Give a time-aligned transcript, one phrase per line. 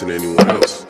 [0.00, 0.87] than anyone else.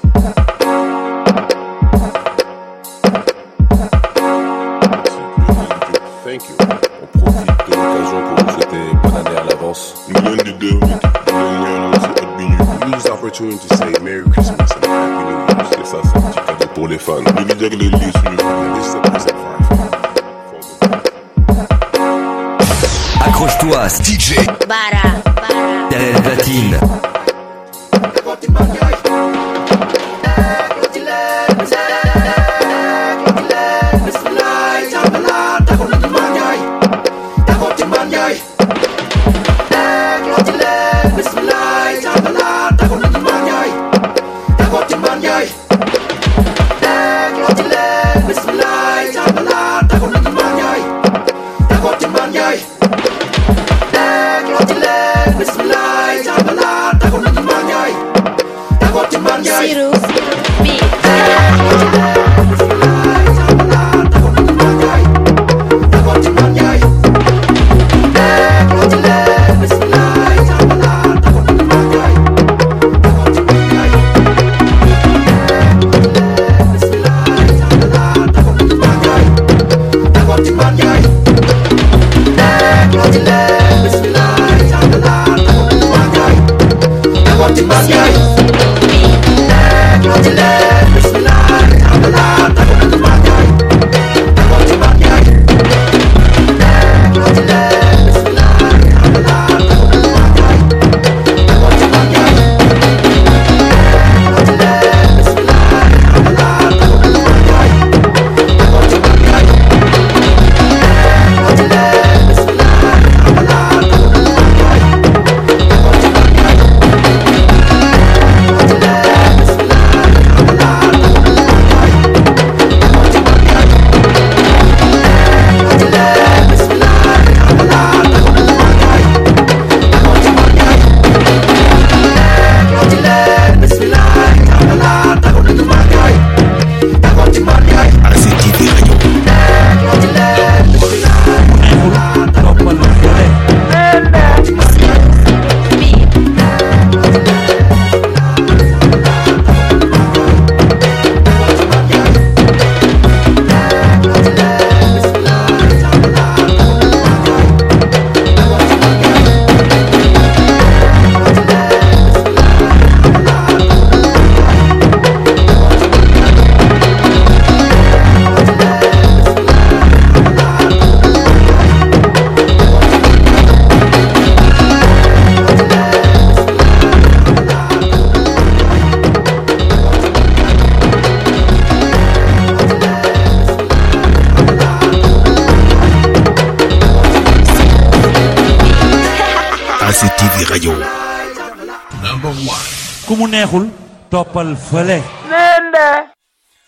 [194.69, 196.11] Toppal fële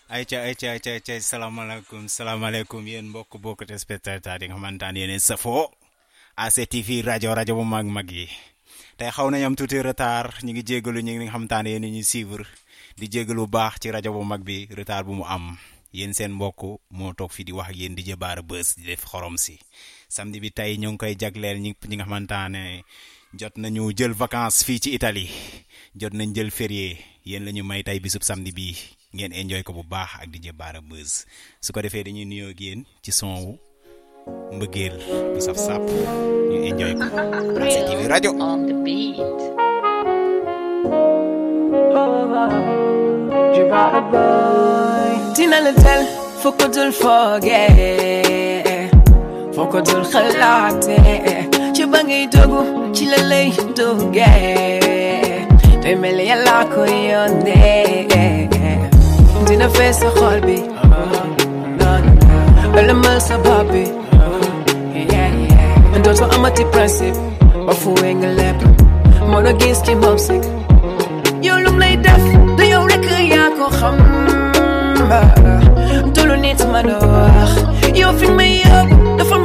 [0.08, 5.00] ayca ayca ayca ayca salaamaaleykum salaamaaleykum yéen mbokk mbokk te spectateur yi nga xamante ne
[5.00, 5.68] yéen safoo
[6.36, 8.26] ACTV rajo rajo bu mag mag yi
[8.98, 12.04] tey xaw nañ am tuuti retard ñu ngi jégalu ngi nga xamante ne yéen ñuy
[12.04, 12.44] suivre
[12.98, 15.56] di jégalu baax ci rajo bu mag bi retard bu mu am.
[15.92, 16.60] Yéen seen mbokk
[16.96, 19.58] moo toog fii di wax ak yéen di jëbaara bës di def xorom si.
[20.08, 22.62] Samedi bi tey ñu ngi koy jagleel ñi ñi nga xamante ne
[23.38, 25.30] jot nañu jël vacances fii ci Italie
[26.00, 26.98] jot nañ jël férié
[27.30, 28.76] yéen la ñu may tey bisub samedi bii
[29.14, 31.12] ngeen enjoy ko bu baax ak DJ Bara Buzz.
[31.64, 33.52] Su ko defee dañuy nuyoo ak yéen ci son wu
[34.56, 34.96] mbëggeel
[35.34, 35.84] bu saf sàpp
[36.50, 37.06] ñu enjoy ko.
[37.64, 39.18] ACTV rajo On the beat.
[45.36, 46.02] dina la tel
[46.40, 48.90] foo ko dul foogee
[49.54, 52.60] foo ko dul xalaatee ci ba ngay dogu
[52.96, 55.09] ci la lay duggee
[55.94, 58.08] ملي العكويوني
[59.46, 60.62] دينا فيس قلبي
[62.76, 63.84] ولما لسبابي
[66.00, 67.18] ndoto ama depressive
[67.66, 68.58] bafuwenga lep
[69.30, 70.42] mono giski mopsik
[71.42, 72.24] yow lum lay def
[72.56, 73.96] Do yow rek yaa ko xam
[76.14, 77.50] tolu need ma dox
[78.00, 79.36] yow fi ma yëpp dafa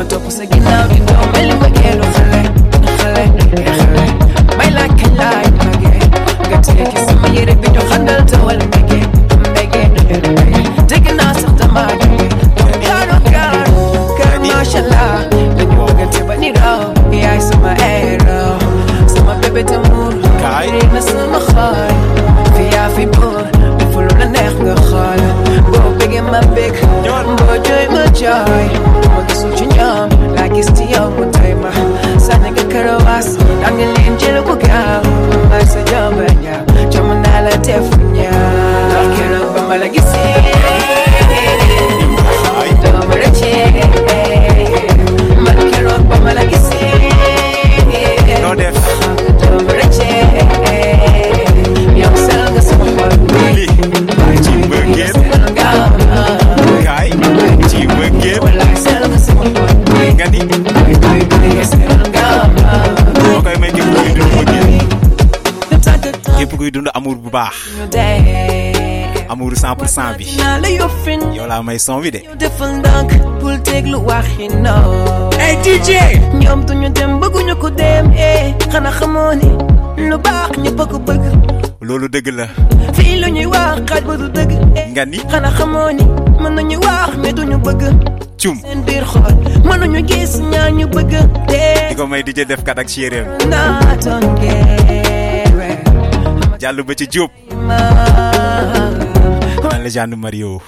[0.00, 2.42] but up say get down you know belly we get no fele
[2.80, 4.06] no fele no fele
[4.56, 6.00] my like a light again
[6.48, 9.06] got to take some of your bit of handle to all make it
[9.52, 9.76] make
[10.24, 11.16] do it taking
[14.40, 15.28] mashallah.
[15.56, 16.80] When you get to bunny row
[17.12, 18.58] yeah I saw my arrow.
[19.06, 21.94] Saw my baby تمور قاعد نسمع خال
[22.56, 23.44] فيا في بور
[23.78, 25.20] بفلون نخ خال
[25.66, 25.80] بو
[30.60, 31.72] Sio mutema
[32.20, 35.02] sana kakaro wasu Nangilim jilu kugaw
[35.50, 38.30] Masa jomanya Chomunala tefunya
[38.92, 40.04] Kakero bamalagis
[66.60, 67.56] kuy dund amour bu baax.
[69.32, 70.26] Amour 100 pour cent bi.
[71.32, 72.20] Yow laa may son bi de.
[75.40, 75.90] Hey DJ
[76.36, 78.52] ñoom duñu dem bëgguñu ko dem eh.
[78.72, 79.48] Xanaa xamoo ni
[80.08, 81.24] lu baax ñëpp a ko bëgg.
[81.80, 82.46] Loolu dëgg la.
[82.92, 84.86] Fii lu ñuy wax xaaj ba du dëgg eh.
[84.92, 85.18] Nga ni?
[85.32, 86.04] Xanaa xamoo ni
[86.42, 87.82] mën nañu wax mais duñu bëgg.
[88.42, 88.56] Cum.
[88.60, 89.32] Seen biir xol
[89.64, 91.12] mënuñu gis ñaar ñu bëgg
[91.48, 91.56] di
[91.88, 92.88] te ko may DJ def kat ak
[96.60, 97.30] jàll ba ci Diop
[99.64, 100.60] man la genn Mario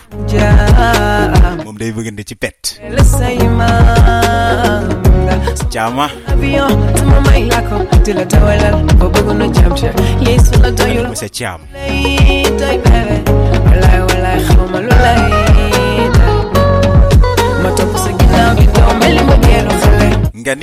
[1.65, 2.81] moom day bëggante ci pet.
[5.71, 6.09] Jama.
[11.11, 11.61] Monsieur Thiam
[20.43, 20.55] nga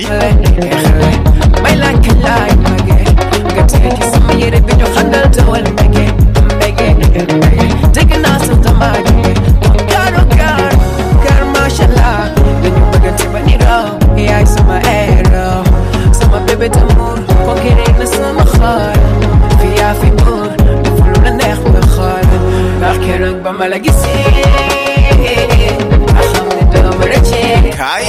[27.80, 28.04] Kai.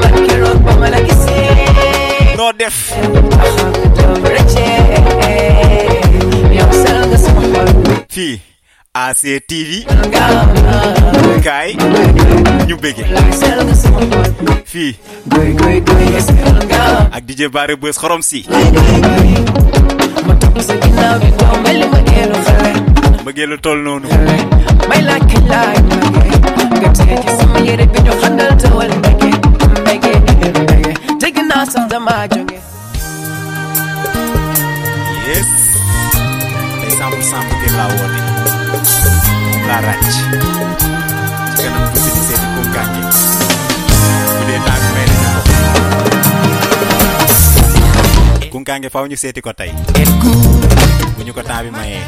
[0.00, 1.15] Man, you're
[2.58, 2.92] deaf.
[8.08, 8.40] fii
[8.94, 9.70] ACTV
[11.44, 11.70] kaay
[12.68, 13.04] ñu bëgge
[14.64, 14.96] Fi.
[17.12, 18.44] ak DJ Bare Beus xorom si.
[23.26, 24.08] Bëggee lu toll noonu.
[24.88, 25.78] May laaj ki laaj
[26.80, 29.35] nga tege sama yére bi ñu xandal tawal mbëggee
[31.56, 32.58] naa sax dama jóge.
[35.28, 35.48] Yes.
[36.80, 37.44] Tey 100 pour cent
[37.76, 38.20] laa woote
[39.48, 40.04] moom laa ràcc.
[41.56, 43.00] Ci kanam tuuti di seeti ko gànge
[44.36, 45.52] bu dee temps may nañu ko.
[48.52, 49.72] Kunkaange faw ñu seeti ko tey.
[51.16, 52.04] Bu ñu ko temps bi mayee.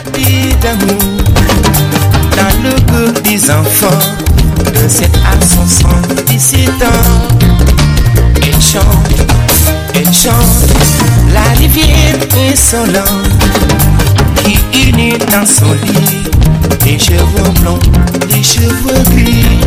[2.38, 4.02] Dans le cœur des enfants
[4.75, 7.38] De 7 à 77 ans.
[7.40, 7.48] Elle
[8.78, 9.26] chante,
[9.94, 10.70] elle chante
[11.32, 12.16] la rivière
[12.50, 13.06] insolente
[14.44, 16.23] qui unit dans son lit
[16.85, 17.78] des cheveux blonds,
[18.28, 19.58] des cheveux gris.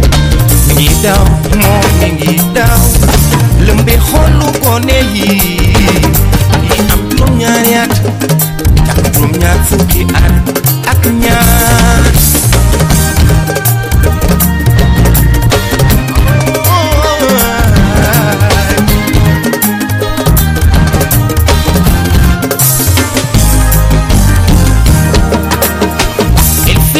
[0.76, 1.26] Nidao,
[1.60, 2.82] mon nidao,
[3.66, 5.74] lumbe holu koneyi.
[6.92, 7.96] Am juróom-ñaari at,
[8.98, 12.21] ak juróom-ñaar fukki at ak ñaar.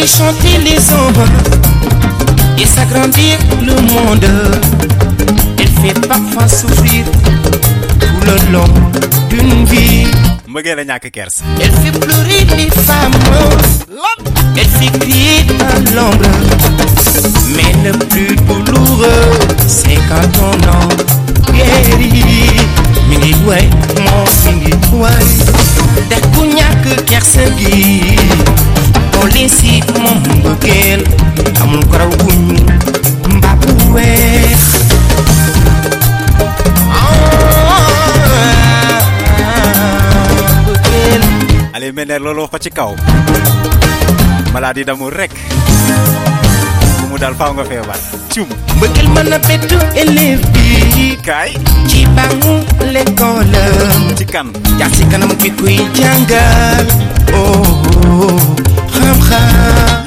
[0.06, 1.26] Chanter les hommes
[2.58, 4.26] et s'agrandir le monde.
[5.60, 7.06] Elle fait parfois souffrir
[8.00, 8.74] tout le long
[9.30, 10.08] d'une vie.
[10.54, 13.12] Elle fait pleurer les femmes.
[14.58, 16.30] Elle fait crier dans l'ombre.
[17.56, 19.30] Mais le plus douloureux,
[19.68, 22.50] c'est quand on en guérit.
[23.10, 23.70] Mi ngi way
[24.04, 25.26] moom mi ngi way
[26.10, 26.86] te ku ñàkk
[29.34, 31.02] leen si moom mbëggeel
[31.62, 32.12] amul ko raw
[33.38, 34.62] mbaa bu weex.
[41.92, 42.92] Mender loolu wax ko ci kaw
[44.54, 45.32] maladie d'amour rek.
[47.12, 48.00] Mu dal faaw nga feebar
[48.32, 48.48] cum
[48.80, 49.64] mbëggeel mën a bett
[50.00, 51.18] élève bi?
[51.22, 51.52] Kaay
[51.92, 52.64] ci bangu
[52.94, 53.60] l'école
[54.18, 54.48] ci kan
[55.12, 56.86] kanam ki kuy jàngal
[57.36, 57.68] oh
[58.08, 58.71] oh, xam-xam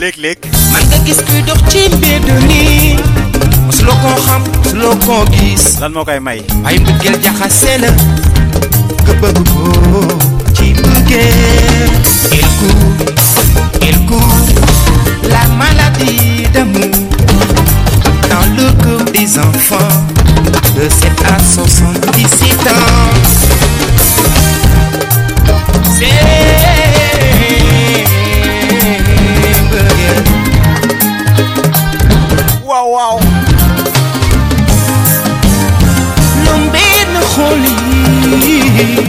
[0.01, 0.39] léeg-léeg
[0.73, 2.97] man nga gis kuy dox ci mbedd nii
[3.67, 6.41] mosuloo koo xam mosuloo koo gis lan moo koy may.
[6.65, 7.91] Waaye mbëggeel jaxase la.
[9.05, 9.65] Nga bëgg ko
[10.57, 11.93] ci mbëggeel
[12.39, 12.97] il court
[13.89, 14.49] il court
[15.33, 16.93] la maladie d'amour.
[18.31, 19.95] Dans le cœur des enfants.
[20.75, 23.44] De 7 à 77 ans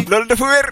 [0.10, 0.67] loolu dafa wér.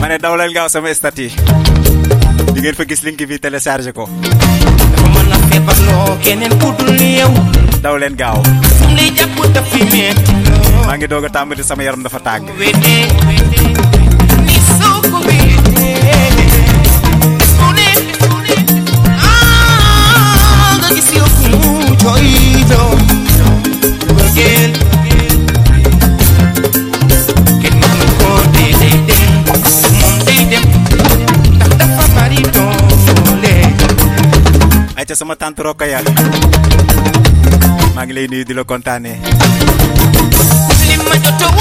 [0.00, 0.18] Ma ne
[0.68, 0.88] sama
[2.54, 4.04] di ngeen fa gis link bi ko.
[4.90, 7.32] Dafa mën a feebar loo keneen ku dul yow
[7.82, 8.42] daw leen gaaw.
[8.76, 11.30] fu mu lay jàpp daf fi metti loo maa ngi doog
[11.62, 12.18] sama yaram dafa
[35.10, 36.02] ca sama tante Rokhaya
[37.94, 38.62] maa ngi lay nuyu di la
[41.10, 41.59] matoto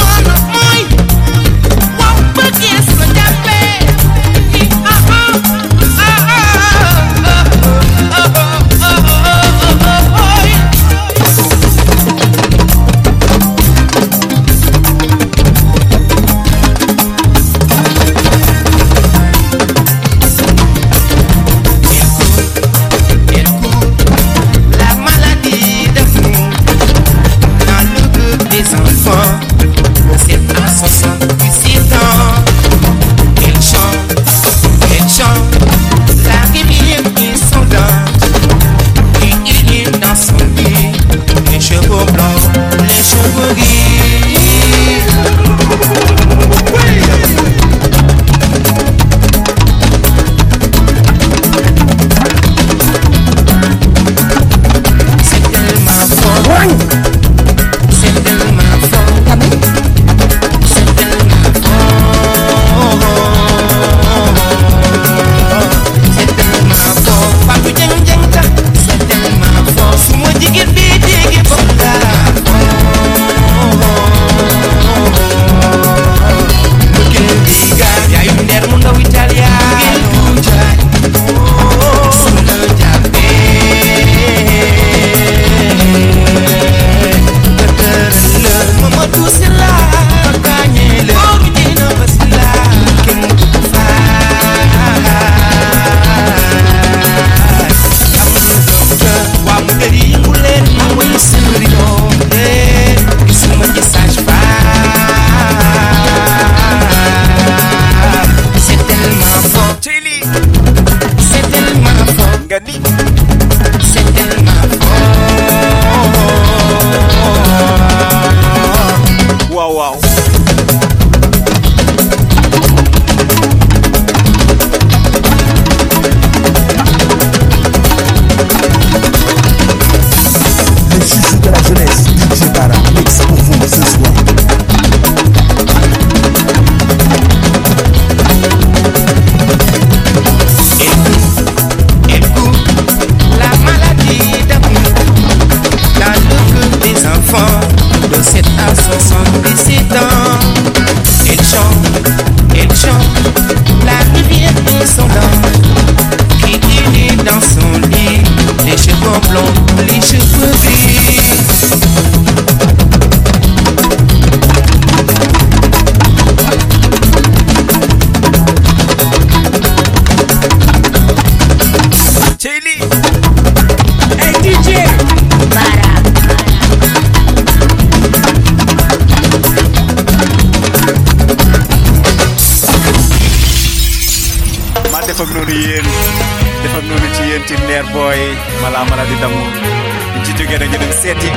[190.39, 191.30] jógee nag ñu dem seeti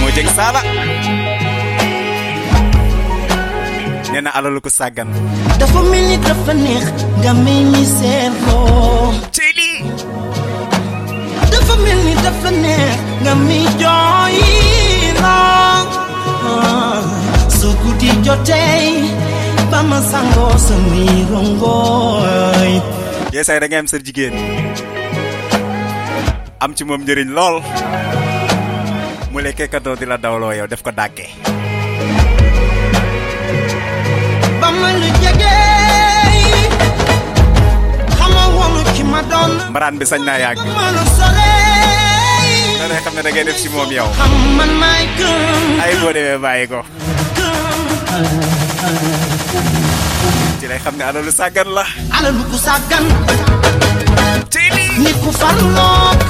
[0.00, 0.60] moo jeg saala
[4.12, 5.08] nee na alalu ko sàggan
[5.58, 6.86] dafa mel ni dafa neex
[7.22, 9.80] nga may mi seetloo ci lii
[11.52, 15.32] dafa mel ni dafa neex nga mi jooyloo
[17.58, 18.88] su guddi jotee
[19.70, 22.72] ba ma sangoo sa miirongooy
[23.32, 24.34] yee say da ngay am jigéen
[26.62, 27.56] am ci moom njëriñ lool
[29.32, 30.90] mu lekkee kadoo di la dawloo yow def ko
[39.32, 40.58] doon mbaraan bi sañ naa yàgg
[42.78, 44.08] da ngay xam ne da ngay def ci moom yow
[45.84, 46.80] ay boo demee bàyyi ko
[50.60, 51.84] ci lay xam ne alalu sàggan la
[52.18, 53.04] alalu ku sàggan
[54.52, 54.62] ci
[55.02, 56.21] nit ku farloo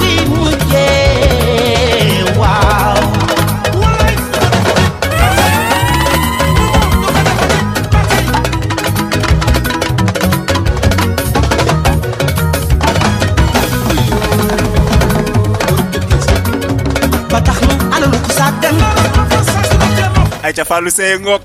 [20.55, 21.41] ca Fallou Seye Ngok.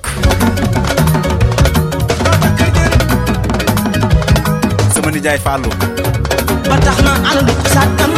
[4.94, 5.72] Sama nijaay Fallou.
[6.68, 8.17] Ba tax na alalu sàkkam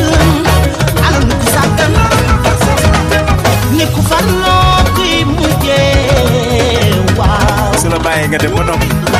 [8.21, 9.10] Nanga de Monopoly.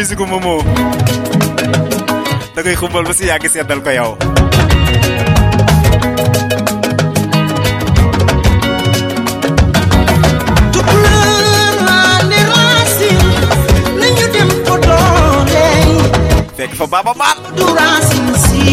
[0.00, 0.62] Musique moomoo
[2.56, 4.10] da ngay xumbal ba si yàgg seddal ko yow
[16.56, 16.86] fekk fa
[17.58, 18.64] du racine si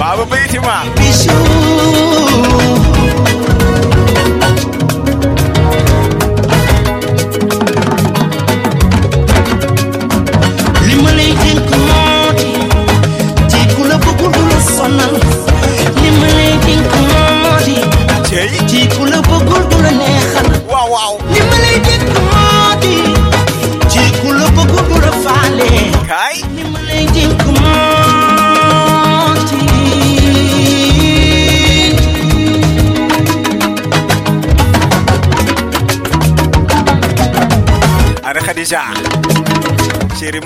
[0.00, 0.76] baaba bayti ma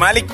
[0.04, 0.28] Malick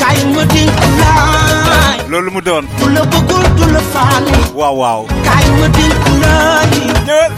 [0.00, 2.64] kaay ma dénk laay loolu mu doon.
[2.78, 4.34] Ku la bëggul du la faale.
[4.60, 5.00] Waaw waaw.
[5.26, 6.72] Kaay ma dénk laay
[7.06, 7.32] ñëwal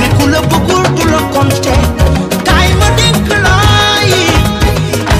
[0.00, 1.74] ni ku la bëggul du la compté.
[2.48, 4.12] Kaay ma dénk laay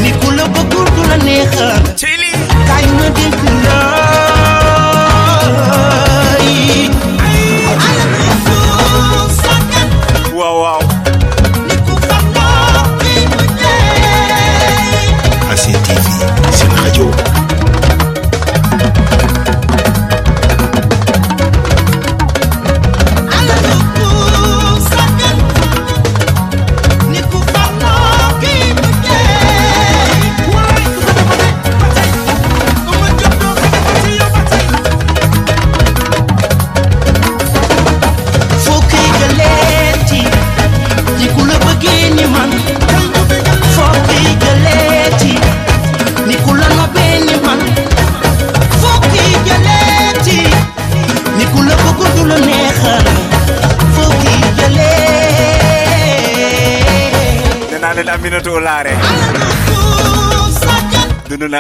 [0.03, 2.37] ni ku la bëggul du la neexal cey lii.
[2.69, 3.98] Kaay ma dénk laay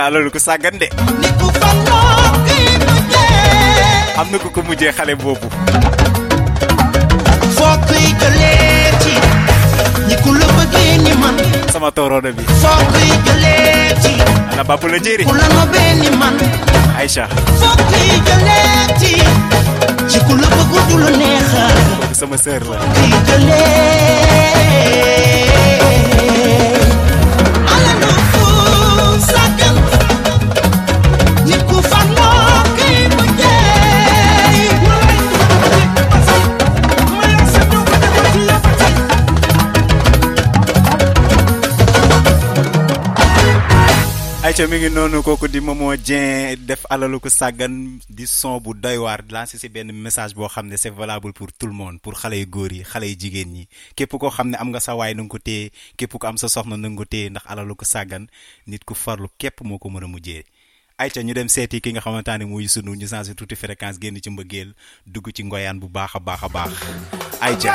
[0.08, 0.88] dund na alalu ku sàggan de
[4.20, 5.48] am na ko mujjee xale boobu.
[7.88, 9.14] Koy jëlee ci
[10.08, 10.46] ñi ku la
[11.04, 11.36] ni man
[11.72, 11.90] sama
[44.58, 48.74] Aïcha mi ngi noonu kooku di Momo Dieng def alalu ko sàggan di son bu
[48.74, 52.00] doy waar lancé si benn message boo xam ne c'est valable pour tout le monde
[52.02, 53.68] pour xale yu góor yi xale yu jigéen ñi.
[53.94, 56.36] Képp koo xam ne am nga sa waay na nga ko téye képp ko am
[56.36, 58.26] sa soxna na nga ko téye ndax alalu ko sàggan
[58.66, 60.42] nit ku farlu képp moo ko mën a mujjee.
[60.98, 64.18] Aïcha ñu dem seeti ki nga xamante ne muy sunu ñu changé tuuti fréquence génn
[64.20, 64.74] ci mbëggeel
[65.06, 66.72] dugg ci ngoyaan bu baax a baax a baax.
[67.40, 67.74] Aïcha.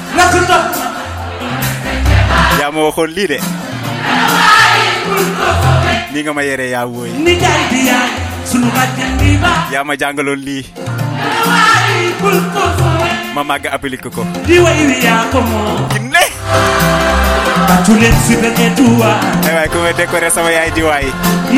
[2.61, 3.39] yaa ma waxoon lii de
[6.13, 8.11] nii nga ma yere yaa wooy ni jaay di yaay
[8.51, 9.93] sunu bàjjen bi baax yaa ma
[12.21, 16.23] ko foowe ma màgg appliqué ko di way yaa ko moom Kiné
[17.69, 19.11] bàccu leen si benn tuwa
[19.47, 21.07] ay waay ku may décoré sama yaay di waay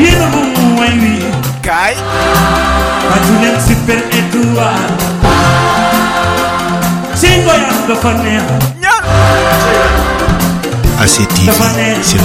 [0.02, 1.14] yéen a moom way wi
[1.66, 1.94] kaay
[3.10, 4.68] bàccu leen si benn tuwa
[7.24, 8.36] Singo ya dafané
[11.00, 11.58] ACTV
[12.04, 12.24] seen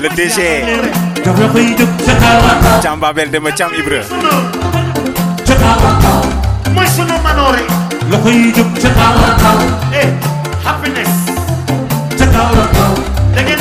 [0.00, 0.38] le DG
[2.80, 4.02] Thiam Babel Demba Thiam Ibra
[6.74, 7.62] mooy sunu manoore
[8.10, 9.58] loxo yi jóg ca kaw la kaw
[10.00, 10.08] eh
[10.64, 11.14] happiness.
[12.18, 12.92] Ca kaw la kaw
[13.34, 13.54] da ca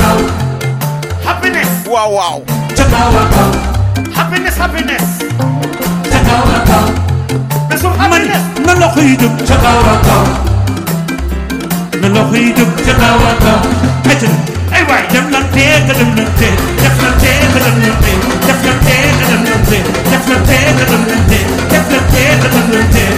[0.00, 0.18] kaw
[1.26, 1.70] happiness.
[1.86, 2.42] Waaw
[2.76, 3.10] ca kaw
[4.16, 4.56] happiness
[6.10, 6.84] ca kaw la kaw
[7.70, 7.88] bésu
[8.66, 9.16] na loxo yi
[9.48, 10.55] ca kaw
[12.02, 13.60] na koy dox ca kaw a kaw
[14.10, 14.28] ayca
[14.76, 17.96] ay waay dem lan tee ka dem lan tee def lan tee ka dem lan
[18.04, 21.44] tee def lan tee ka dem lan tee def lan tee ka dem lan tee
[21.72, 23.10] def lan tee ka dem lan tee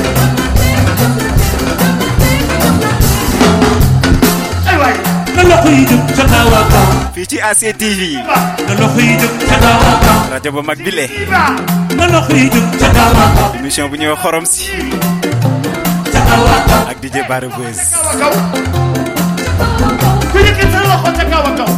[4.70, 4.96] ay waay
[5.36, 8.00] na la koy dox ca kaw a kaw fii ci ACTV
[8.68, 11.06] na loxo yi jóg ca kaw a kaw rajo bu mag bile.
[11.98, 14.64] Na loxo yi jóg ca kaw a kaw émission bu ñëw xorom si.
[16.90, 17.16] Ak DJ
[17.56, 17.78] Buzz
[18.20, 18.32] kaw
[20.32, 21.72] ku yëkkati loxo ca kaw a kaw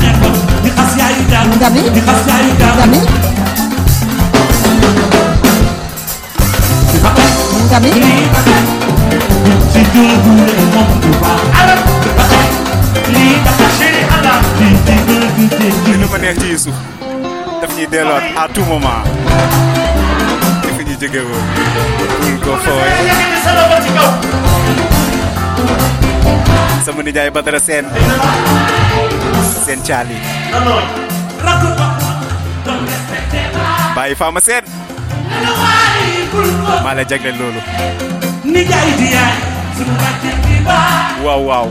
[0.00, 0.34] neexoon
[0.64, 1.46] di xas yaayu daal
[1.94, 2.76] di xas yaayu daal
[7.70, 7.90] Kami?
[9.72, 11.80] si jóobulee moom du baax alal
[13.12, 16.78] lii dafa chéri Allah di di bëgg dégg lu ma neex ci Youssouf
[17.60, 19.02] daf ñuy delloot à tout moment
[20.78, 21.44] fi ñu jóge woon
[22.24, 22.92] ñu ko fooye
[25.66, 26.36] yëkkati sa loxo ci kaw
[26.86, 27.84] sama nijaay Badara Seen
[29.66, 30.16] seen caali
[30.52, 30.84] na nooy
[31.46, 31.86] rakk ba
[32.64, 33.64] doom respecté ba
[33.96, 34.64] bàyyi faama seen
[36.84, 37.60] maa la jagleel loolu
[38.46, 39.34] ni gaay di yaay
[39.76, 41.68] sunu bàjjen di baa waaw waaw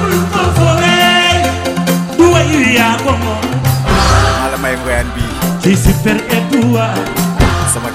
[0.00, 1.44] bul ko foowee
[2.16, 3.44] du wayu yaa ko moom
[4.40, 5.32] maa la may ngoyaan bii
[5.62, 7.04] ci super étoile
[7.72, 7.90] sama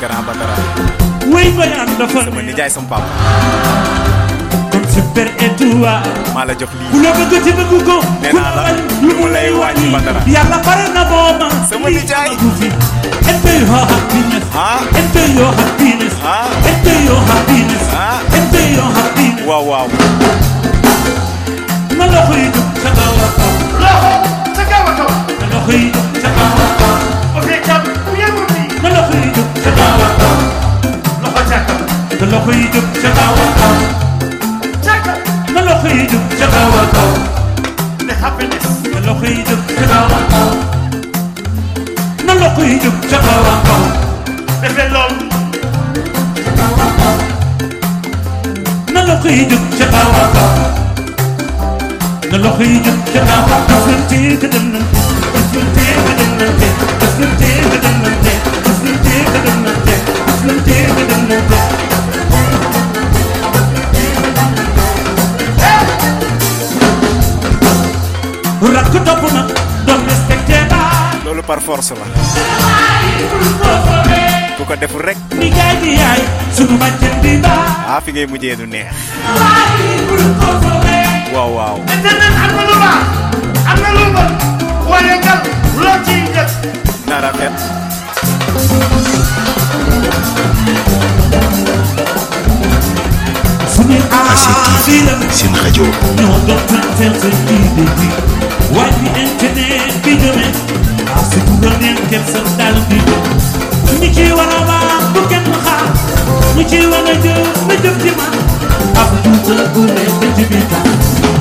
[4.94, 6.02] super étoile
[6.34, 7.98] maa la jox ku lii la bëgg ci bëgg ko.
[8.22, 10.22] Nee ku naa la, bañ lu mu lay wàññi Badara.
[10.36, 12.30] yàlla pare na booma Sama nijaay.
[12.42, 12.68] du fi.
[13.30, 14.44] Enjoy your happiness.
[14.56, 16.14] Ah enjoy your happiness.
[16.24, 17.86] Ah enjoy your happiness.
[17.94, 19.46] Ah enjoy your happiness.
[19.50, 19.88] Waaw waaw.
[21.98, 23.54] Na loxo yi jóg ca kaw a kaw.
[23.84, 24.14] Loxo
[24.58, 25.10] ca kaw a kaw.
[25.40, 26.96] Na loxo yi jóg ca kaw a kaw.
[27.38, 28.68] O fee jàmm ku yemul nii.
[28.84, 30.36] Na loxo yi jóg ca kaw a kaw.
[31.24, 31.80] Loxo ca kaw.
[32.20, 33.68] Na loxo yi jóg ca kaw a kaw.
[33.68, 33.99] ca kaw na
[35.90, 37.10] loxo yi jóg ca kaw a kaw
[38.08, 39.50] ne happiness na loxo yi
[68.60, 69.42] rakk topp na
[69.88, 70.82] doom respecté ba
[71.26, 72.06] loolu par force la
[74.58, 76.22] ku ko deful rek ni gaay di yaay
[76.56, 78.92] sunu bàjjen di baa ah fi ngay mujjee du neex
[81.34, 83.04] waaw waaw internet am na lu baax
[83.72, 84.30] am na lu bon
[84.92, 85.36] waaye nga
[85.82, 86.52] loo ciy def
[87.08, 87.56] na rafet
[93.90, 94.86] ACTV
[95.34, 95.84] seen rajo
[96.18, 98.08] ñoo doon planter seen idée bi
[98.76, 100.52] waaye bi internet bi demee
[101.18, 102.98] ah si ku la neex kenn sa dal bi
[104.02, 105.88] ñi ci war a baax bu kenn xaar
[106.56, 108.34] ñi ci war a jëf ba jëf ci man
[109.02, 110.90] ab tuuta bu ne ba ci biir taal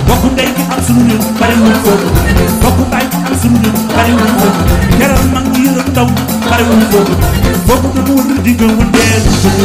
[0.08, 2.08] bokku ndey gi am sunu réew bari wul foofu
[2.62, 4.62] bokku baay gi am sunu réew bari wul foofu
[4.98, 6.08] teral mag ñi yërëm ndaw
[6.50, 7.14] bari wul foofu
[7.68, 9.64] bokku doon wër di gën wëndeelu sunu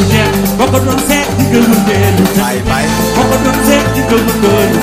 [0.86, 2.13] doon seet di gën wëndeelu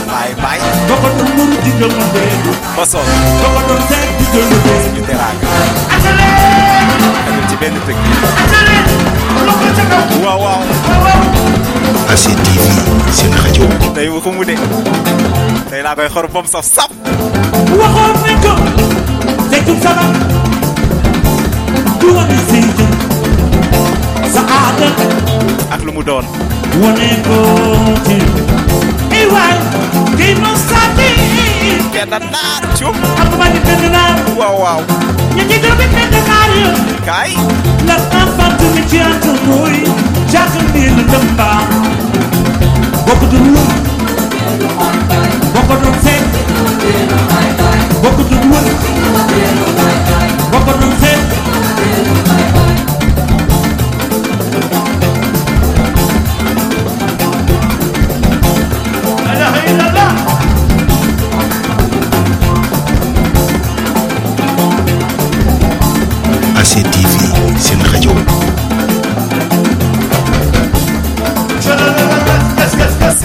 [0.09, 3.07] baay baay doxandu mën digal ma beedu ba sol
[3.43, 5.49] doxandu seet digal ma bees bi teraanga
[7.49, 8.05] ci benn tëgg
[10.25, 10.63] waaw waaw
[12.11, 12.59] ACTV
[13.15, 13.67] seen rajo.
[13.95, 14.55] Tey bu ko mu de.
[15.71, 16.91] Tey laa koy xor bom saf saf
[17.81, 18.53] waxoon nañ ko.
[19.51, 20.05] Tekkum sama
[22.01, 22.87] du wane seytu
[24.35, 24.89] sa aada.
[25.71, 26.25] Ak lu mu doon.
[26.83, 27.37] Wane ko
[28.07, 28.17] ci
[29.35, 29.57] waay
[30.19, 31.11] kii ma sàddi
[31.95, 34.81] kenn naar cum ak ma di benn naar waaw waaw
[35.37, 36.71] ña ci gëm benn naar yo
[37.09, 37.31] kaay
[37.89, 39.77] la enfant mi ci antu mooy
[40.33, 41.51] jàkk ni la dëmba
[43.07, 43.63] bokk du lu.
[45.55, 46.25] Bokk doon seet
[48.03, 48.69] bokk du wër
[50.53, 52.40] bokk doon seet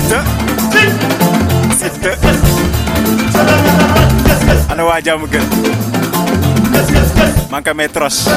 [0.06, 0.22] Siteu
[1.78, 2.16] Siteu
[4.70, 5.46] ana waa jàmm gën.
[7.52, 8.30] Man ka may troche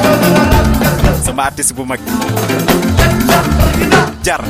[1.24, 1.98] sama artiste bu mag.
[4.24, 4.40] Jar.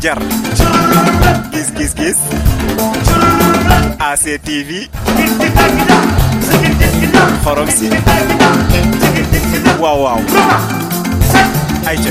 [0.00, 0.18] Jar.
[1.52, 2.18] Gis gis gis.
[4.00, 4.70] ACTV
[7.44, 7.90] xorom si.
[9.80, 10.20] Waaw waaw.
[11.86, 12.10] Ay ca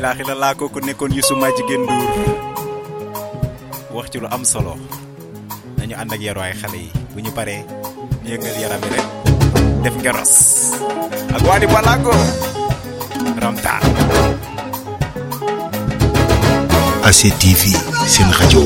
[0.00, 2.10] lay laaxi la laa kooku nekkoon Youssou ma jigéen Ndour
[3.94, 4.74] wax ci lu am solo
[5.78, 7.60] nañu ànd ak yaruwaay xale yi bu ñu paree
[8.24, 9.06] ñu yëngal yaram rek
[9.82, 10.32] def ngeros
[11.36, 12.14] ak Wally Ballago
[13.42, 13.82] Ramtaan
[17.08, 17.62] ACTV
[18.12, 18.64] seen rajo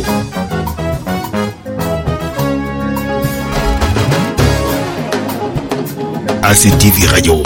[6.51, 7.37] ACTV rajo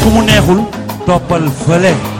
[0.00, 0.60] ku mu neexul
[1.06, 2.19] toppal fële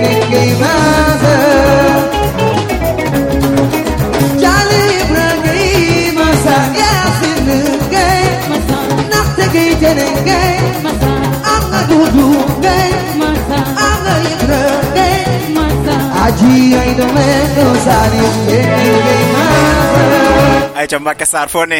[20.91, 21.79] ca Mbacke Sarr foo ne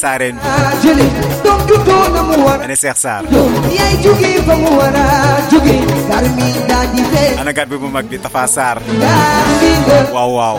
[0.00, 0.36] Saareen
[2.64, 3.24] ane Cheikh Sarr
[4.90, 5.04] ana
[5.50, 5.75] gat bi
[7.80, 8.78] bu mag bi Tafa Sarr
[10.10, 10.56] waaw waaw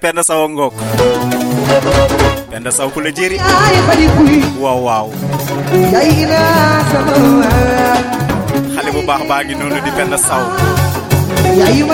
[0.00, 0.72] Penda Sow ngoog
[2.48, 2.72] Penda
[5.92, 6.40] Yai ina
[6.88, 7.12] sama
[8.74, 9.52] xale bu baax baa di
[9.92, 10.16] Penda
[11.52, 11.84] Yai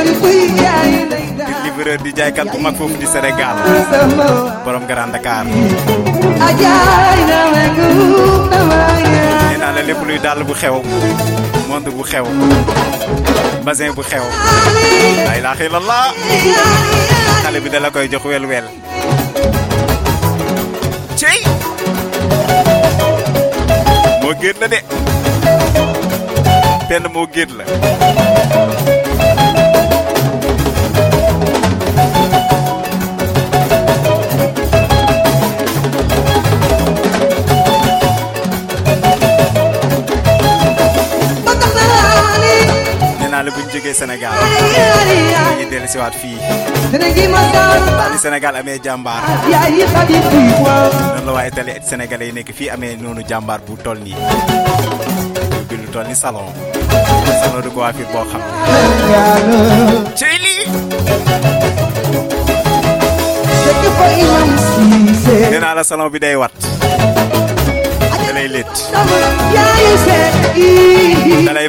[1.10, 2.58] di livreur di jaaykat bu
[2.94, 3.58] di Sénégal
[4.64, 5.42] borom Grand Dakar.
[9.50, 10.78] Nee naa la lépp luy dàll bu xew.
[11.68, 12.24] Monde bu xew.
[13.66, 14.22] Basin bu xew.
[15.26, 15.62] La ilaha
[17.46, 18.66] xale bi dala koy jox wel wel
[21.20, 21.38] cey!
[24.22, 24.80] Moo génn de.
[26.88, 28.75] Penn moo génn la.
[43.86, 46.38] Jógee Sénégal dañuy dellu siwaat fii
[48.12, 49.22] ni Sénégal amee jàmbaar
[51.14, 53.22] noonu la waaye télé sénégalais yi nekk fii amee noonu
[53.66, 54.16] bu toll nii
[55.92, 56.48] toll ni salon
[57.42, 58.42] salon de coiffure boo xam
[60.18, 60.66] cey lii
[65.76, 66.52] la salon bi day wat.
[68.26, 68.72] Da lay lét
[71.46, 71.68] da lay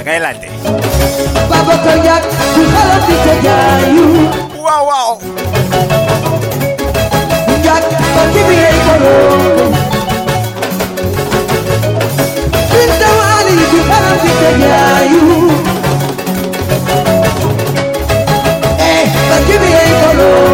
[0.00, 0.48] Acá adelante.
[4.56, 5.18] Wow, wow.
[19.46, 19.80] Give me a
[20.12, 20.49] color.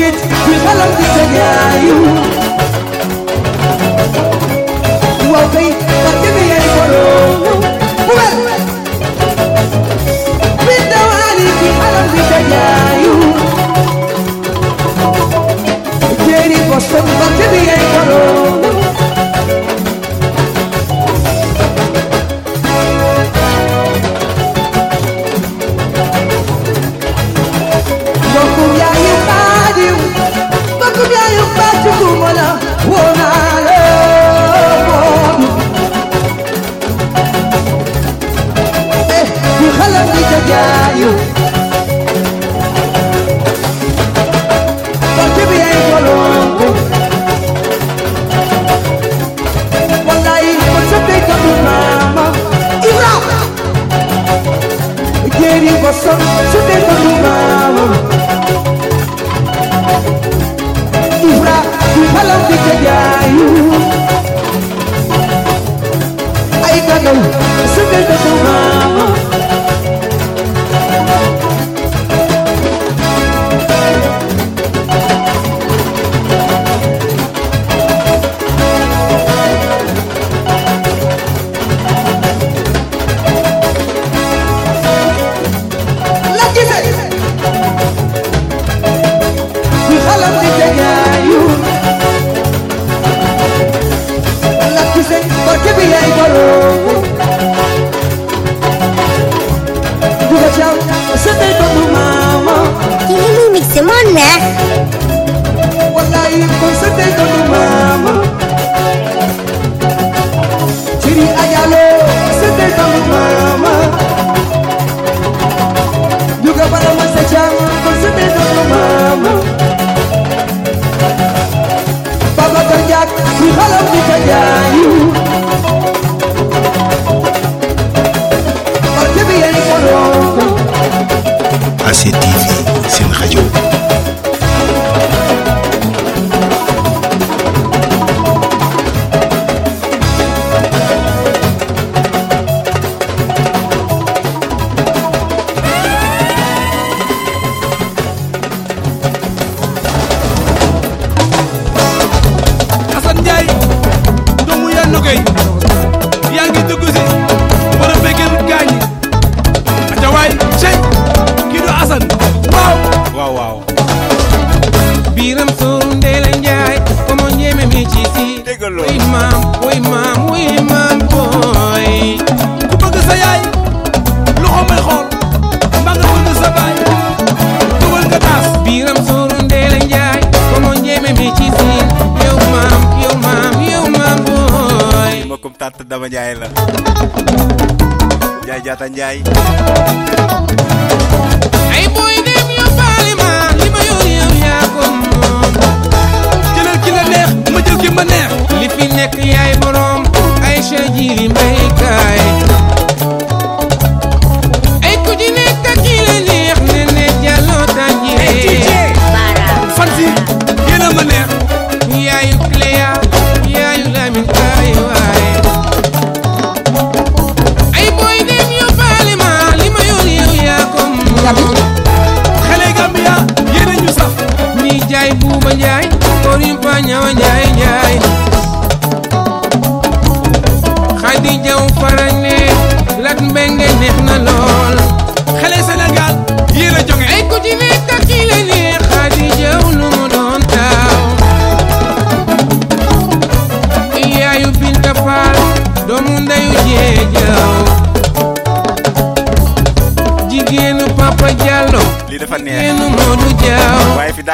[0.00, 2.37] it, we balance it again.
[55.88, 56.10] posso
[56.50, 57.86] se devo rumavo
[61.22, 61.58] Dura
[61.94, 63.46] di palante che diaio
[66.62, 67.18] Ai cagão
[67.74, 68.97] se devo rumavo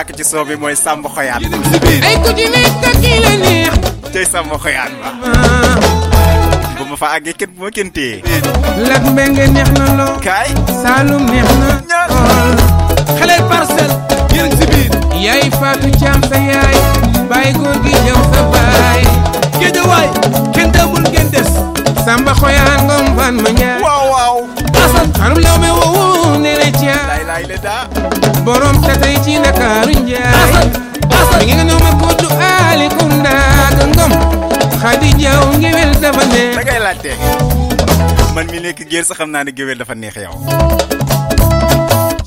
[0.05, 1.43] Waaye ci soo bi mooy Samba Xoyaan
[2.05, 3.73] ay ku ci nekk ak ki la neex.
[4.13, 5.09] Tey Xoyaan ba.
[6.77, 8.21] Bu ma fa àggee kenn bu ma kenn téye
[8.89, 10.21] Lat Mbengue neex na lool.
[10.21, 10.51] Kaay.
[10.83, 12.53] Saalum neex na lool.
[13.19, 13.97] Xale parcelle.
[14.37, 14.93] Yéen si biir.
[15.25, 16.77] Yaay Fatou Thiam sa yaay.
[17.31, 19.03] Baay góor gi jëw sa baay.
[19.59, 20.09] Géejawaay.
[20.53, 21.49] Kenn demul ngeen des.
[22.05, 24.37] Samba Xoyaan ngom fan ma njaay waaw waaw.
[24.85, 26.69] Asan xarum law me woowu nene
[28.45, 30.71] borom tatay ci Ndakaaru njaay.
[31.39, 32.29] Mi ngi nga ñëw ma kootu
[32.71, 33.35] Ali Kounda
[33.75, 34.13] ga ngom.
[34.81, 36.55] Xadi Jaw ngewel dafa neex.
[36.57, 37.11] Da ngay laajte.
[38.35, 40.35] Man mi nekk géer sa xam naa ne géwél dafa neex yow.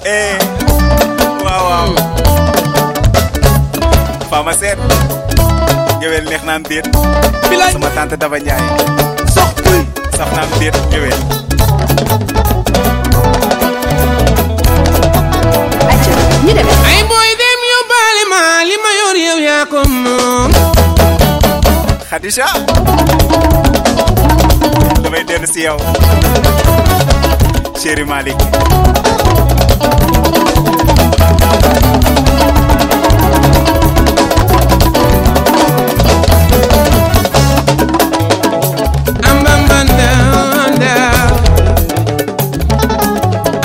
[0.03, 0.35] Eh
[1.43, 1.91] waaw waaw.
[4.29, 4.77] Fama Seet.
[6.03, 6.83] Géwél neex naam déet.
[7.71, 8.63] Sama tante dafa njaay.
[9.33, 9.79] Sox kuy.
[10.17, 11.15] Saf naam déet géwél.
[16.47, 20.51] Ñu dem ay booy dem yóbbaale ma li ma yor yow yaa ko moom
[22.09, 22.47] Khadija.
[25.03, 25.77] Damay dellu si yow
[27.79, 28.39] chéri Malick
[39.29, 40.09] ambambanda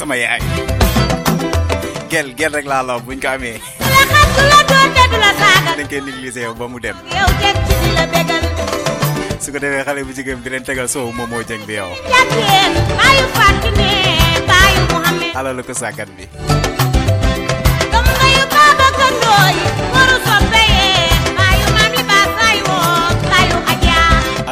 [0.06, 0.38] sama yaay
[2.14, 3.58] gel gel rek laa law buñ ko amee.
[3.90, 5.72] La la saaga.
[5.82, 6.94] Dañ koy négliger yow ba mu dem.
[7.10, 8.44] Yow jeg ci di la bégal.
[9.42, 11.74] Su ko defee xale bu jigéen bi di leen tegal soow moom moo jëng bi
[11.82, 11.90] yow.
[15.42, 16.30] Alalu ko sàkkat bi.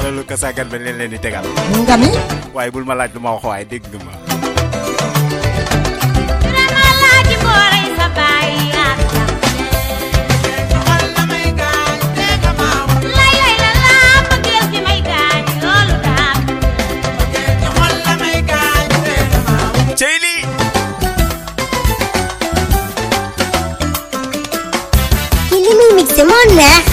[0.02, 1.46] Alalu ko sàkkat bi leen leen di tegal.
[1.86, 2.10] Nga mi?
[2.58, 4.13] Waaye bul ma laaj lu ma wax waaye dégg nga ma
[26.24, 26.93] Come on, now.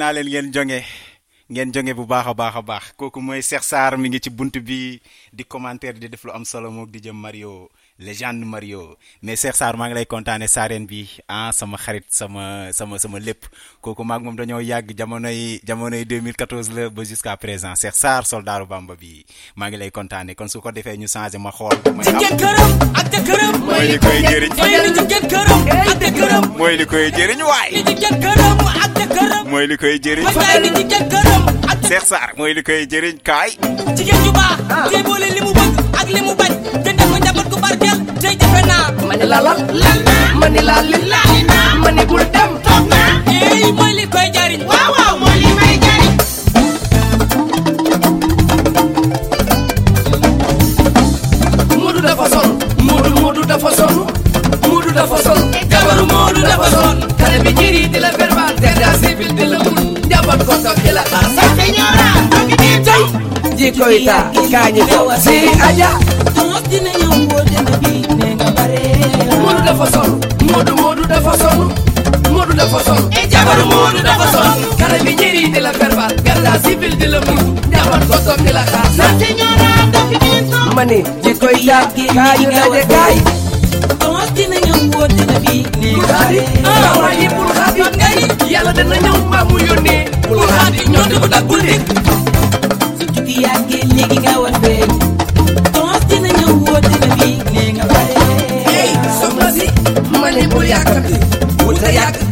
[0.00, 0.78] Naa leen ngeen jonge
[1.52, 2.84] ngeen jonge bu baax a baax a baax.
[2.96, 3.20] Kooku
[7.12, 7.68] Mario
[8.00, 8.96] légende Mario.
[9.22, 10.46] Mais Cheikh Sarr maa ngi lay kontaane
[10.88, 13.42] bi ah sama xarit sama sama sama lépp.
[13.82, 17.74] Kooku maag moom dañoo yàgg jamonoy jamonoy 2014 la ba jusqu'à présent.
[17.74, 18.24] Cheikh Sarr
[18.98, 19.19] bi
[19.60, 21.76] maa ngi lay kontaane kon su ko defee ñu changé ma xool.
[21.96, 24.52] Mooy am jëkkëram ak jëkkëram mooy li koy jëriñ.
[24.60, 27.68] Mooy li jëkkëram ak jëkkëram mooy li koy jëriñ waay.
[27.88, 30.84] Li jëkkëram ak jëkkëram mooy li koy jëriñ li
[31.72, 33.50] ak Cheikh Sarr mooy li koy jëriñ kaay.
[33.96, 36.52] Jigéen ju baax tey boole li mu bëgg ak li mu bañ.
[36.84, 38.86] Jëndee ko njaboot gu barkeel tey jafe naa.
[39.08, 40.26] Ma ni la lal lal naa.
[40.40, 41.74] ma ni la li laali naa.
[41.84, 42.50] ma ni bul dem.
[42.64, 43.12] Toog naa.
[43.36, 43.92] Ey mooy
[63.78, 65.88] koita kañi fo si aja
[66.40, 68.80] amotine yow mbode nabi ne nga bare
[69.42, 70.16] modu dafa sonu
[70.52, 71.66] modu modu dafa sonu
[72.32, 76.52] modu dafa sonu e jabaru modu dafa sonu kare bi ñeri de la verbal garda
[76.64, 81.32] civil de la musu jabar ko tok la xaar sa señora dafi bi mani ji
[81.40, 81.78] koita
[82.14, 83.16] kañu daje kay
[84.04, 86.40] amotine yow mbode nabi ne nga bare
[86.96, 88.18] amani pour xati ngay
[88.52, 89.96] yalla dana ñew mamu yone
[90.28, 91.76] pour xati ñoo di ko dagul de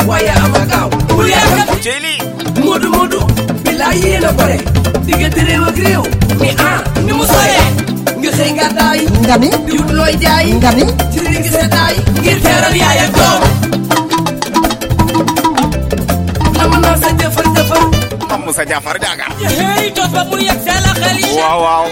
[0.09, 2.16] waya ama gaw buliya ka jeli
[2.64, 3.20] modu modu
[3.64, 4.59] bilayi na bare
[5.07, 6.03] digante rew ak rew
[6.40, 7.61] mi ah ni mu sore
[8.20, 11.51] nga xey nga day nga mi di wut loy jaay nga mi ci li nga
[11.57, 13.42] sa day ngir teral yaay ak doom
[20.84, 21.84] la xel yi waaw waaw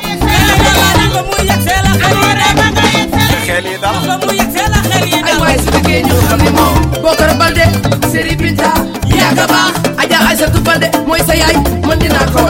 [1.14, 3.02] ba mu yegg see la xel yi
[3.46, 6.16] xel yi dal ba mu yegg see la xel yi ay waay su bëggee ñu
[6.28, 7.64] xam ne moom Bokar Balde
[8.12, 8.70] Seri Binta
[9.18, 9.60] Yaga Ba
[10.02, 10.18] Aja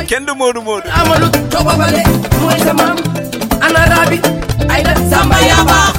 [0.09, 2.03] kenn du moodu moodu Amadou Toba Bale
[2.41, 2.97] mooy sa maam
[3.61, 4.19] ana rabi
[4.71, 5.95] ay la samba yaa baax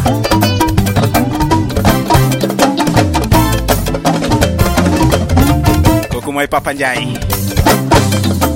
[6.12, 7.47] kooku mooy Papa Ndiaye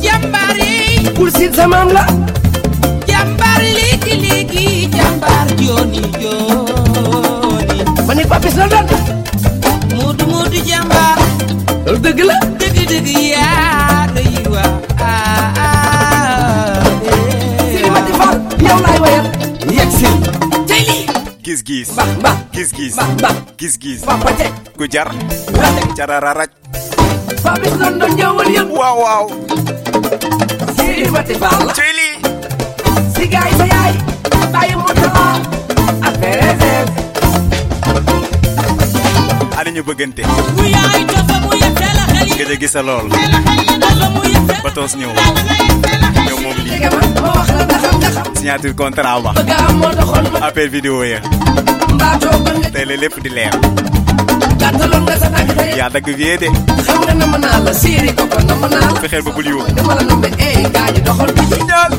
[0.03, 2.05] jàmbaar yi bul siin sa maam la
[3.09, 7.77] jàmbaar léegi léegi jàmbaar jooni jooni
[8.07, 8.87] ma ni papis la doon
[9.95, 11.17] Moodu Moodu jàmbaar
[11.85, 14.63] loolu dëgg la dëgg dëgg yaa rëy wa
[17.71, 18.37] Sëriñ Mati Fall
[18.67, 19.27] yow laay wayal
[19.77, 20.09] yegg si
[20.69, 21.05] tey lii
[21.43, 21.89] gis gis.
[21.93, 22.93] Mbax mbax gis gis.
[22.95, 24.01] Mbax mbax gis gis.
[24.05, 25.09] Papa teg ku jar
[25.97, 26.49] carararaj
[27.43, 29.25] papis doon ñëwal yëpp waaw waaw
[30.91, 32.15] Sëriñ Mati Fall la cey lii
[33.15, 33.93] si gaay sa yaay
[34.53, 35.23] bàyyi mu tala
[36.07, 36.51] affaire
[39.59, 40.21] ana ñu bëggante.
[40.57, 43.19] Bu yaay dafa mu yëppee la xel yi gëj a gisa lool mu
[48.35, 49.23] signature contrat
[50.43, 51.19] appel vidéo ya.
[52.73, 53.55] Tey lépp di leer
[54.61, 56.47] gàttaloon nga sa tànk tey yaa dagg vie de.
[56.85, 59.73] Xam nga nama naa la séeri ko ko nama naa la fexeel ba bul yóbbu
[59.77, 61.91] dama la nombe eh gaa ñu doxal bi ci ñaan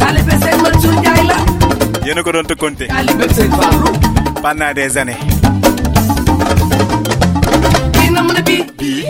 [0.00, 1.36] taalibe seen Mansour Njaay la
[2.06, 2.86] yéen a ko doon tëkkonte.
[2.92, 3.92] Taalibe seen Fallou
[4.42, 5.16] pendant des années.
[7.94, 8.10] Bii.
[8.14, 8.64] Nam na bii.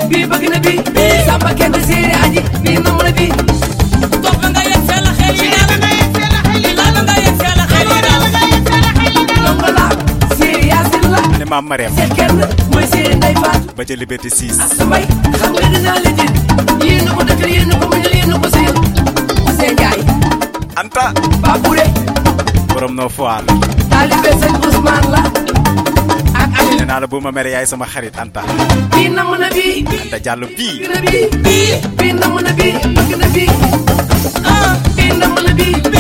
[0.09, 0.79] Bii bëgg na bii.
[0.95, 2.41] Bii samba kenn séeri aji.
[2.63, 3.33] Bii nam na bii.
[11.45, 11.93] Ne maam Mariam.
[13.77, 15.05] Ba ca Liberté 6 Asta Mbay
[15.39, 16.33] xam nga dinaa la jël
[16.85, 18.77] yéen ko dëkkal yéen ko muñal yéen ko sëyal
[19.59, 20.01] Seen Njaay
[20.81, 21.05] Anta.
[21.43, 21.85] Babure.
[22.73, 23.45] Borom noo foire
[23.91, 25.23] taalibe sëñ Ousmane la.
[26.41, 28.43] Ak Amin nee naa la bu ma mere yaay sama xarit Anta.
[28.95, 33.27] bii nam na Anta na bii bii bii nam na bii bëgg na
[34.49, 34.73] ah
[35.21, 35.94] nam na bii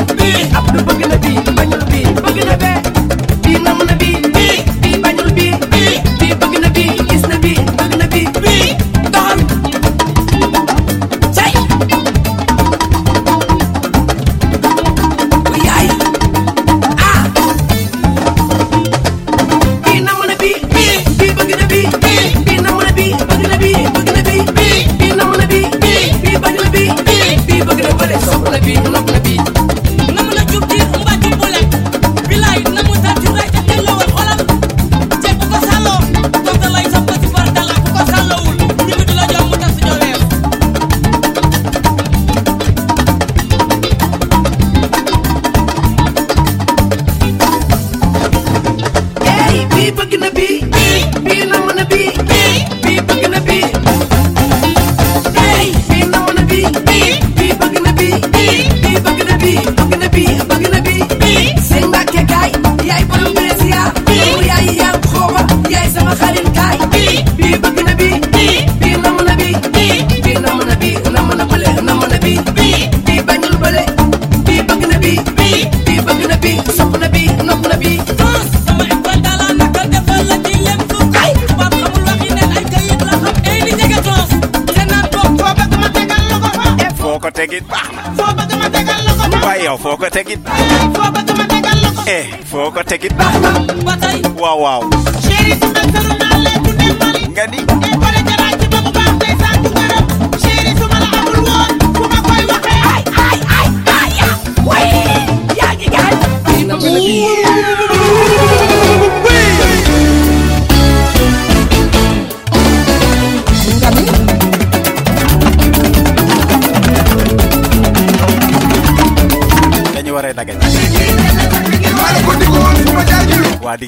[0.00, 1.01] Abdul Bagi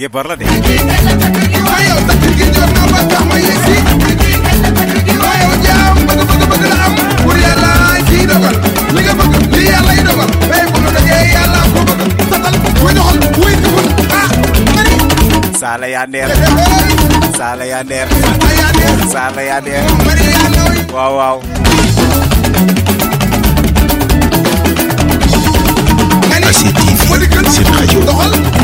[0.05, 0.45] waa dige bor la de
[15.61, 16.31] saala yaa ndeer
[17.39, 18.09] saala yaa ndeer
[19.13, 19.85] saala yaa ndeer
[20.95, 21.39] waaw waaw
[26.55, 27.01] ACTV,
[27.51, 28.64] cette radio.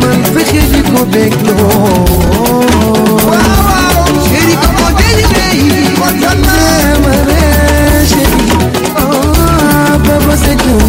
[0.00, 1.54] man fece di ko beklo
[4.26, 4.56] Sheri
[8.98, 10.81] Oh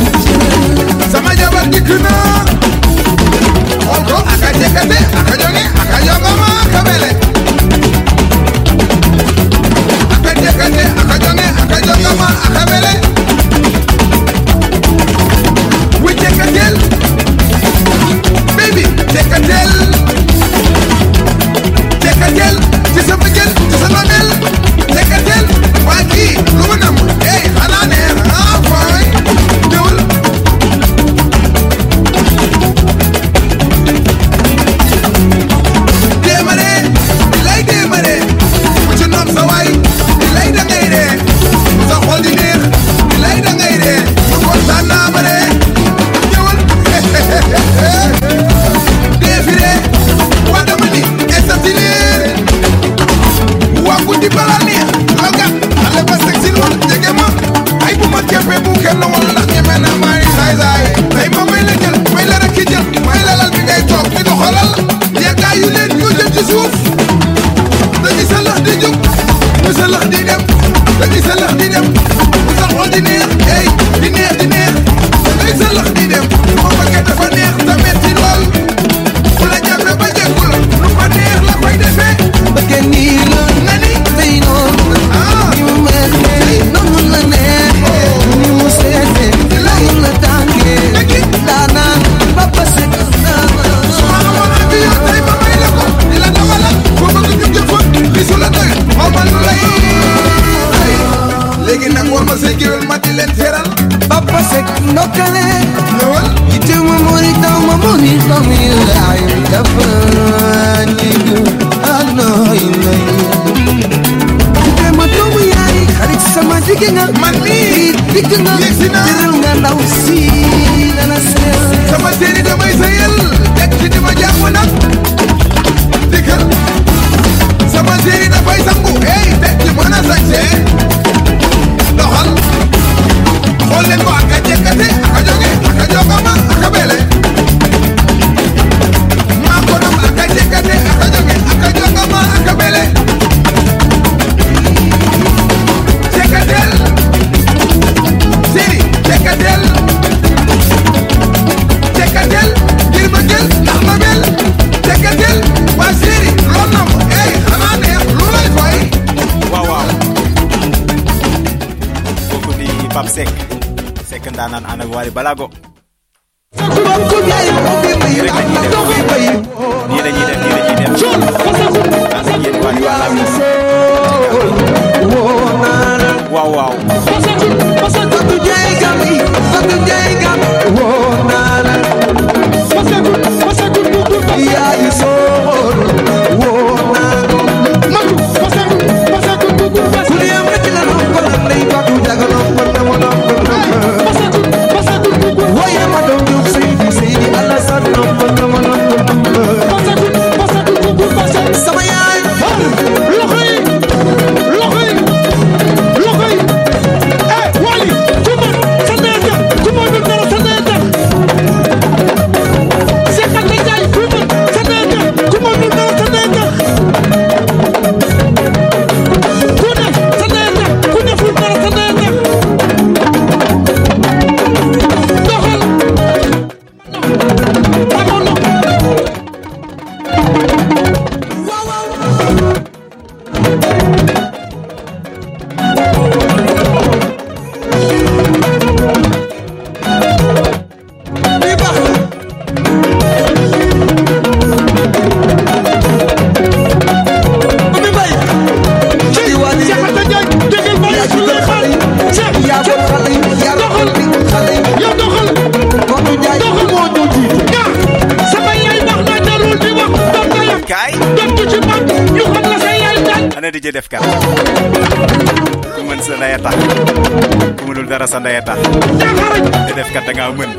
[268.14, 270.50] sa te def kat da ngaa mën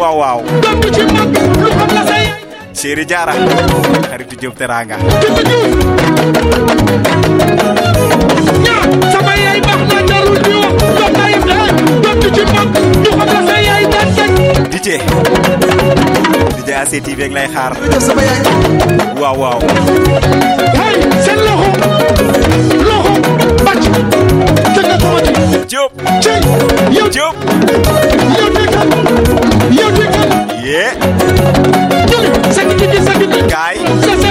[0.00, 0.38] waaw waaw
[2.78, 3.34] chéri jaara
[4.10, 4.96] xaritu Jóob teranga
[9.12, 12.81] sama yaay baax na jarul di wax doom ndayam
[14.82, 14.98] DJ.
[16.58, 17.72] DJ ACTV ak lay xaar
[19.22, 19.58] waaw waaw
[20.74, 21.70] hey seen loxo
[22.88, 23.14] loxo
[23.62, 23.84] bàcc
[24.74, 25.20] teg na sama
[25.70, 26.32] Jóob ci
[26.96, 27.34] yow Jóob
[28.38, 28.88] yow dëkkal
[29.78, 30.30] yow dëkkal
[30.66, 30.90] yee
[32.10, 34.30] jëli sa gi gi sa gi gi kaay sa sa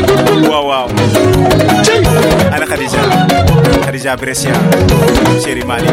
[0.51, 0.87] waaw waaw
[1.87, 1.95] ci
[2.51, 3.01] ana Khadija
[3.91, 4.53] Khadija, Brescia,
[5.43, 5.85] Sherry Mali,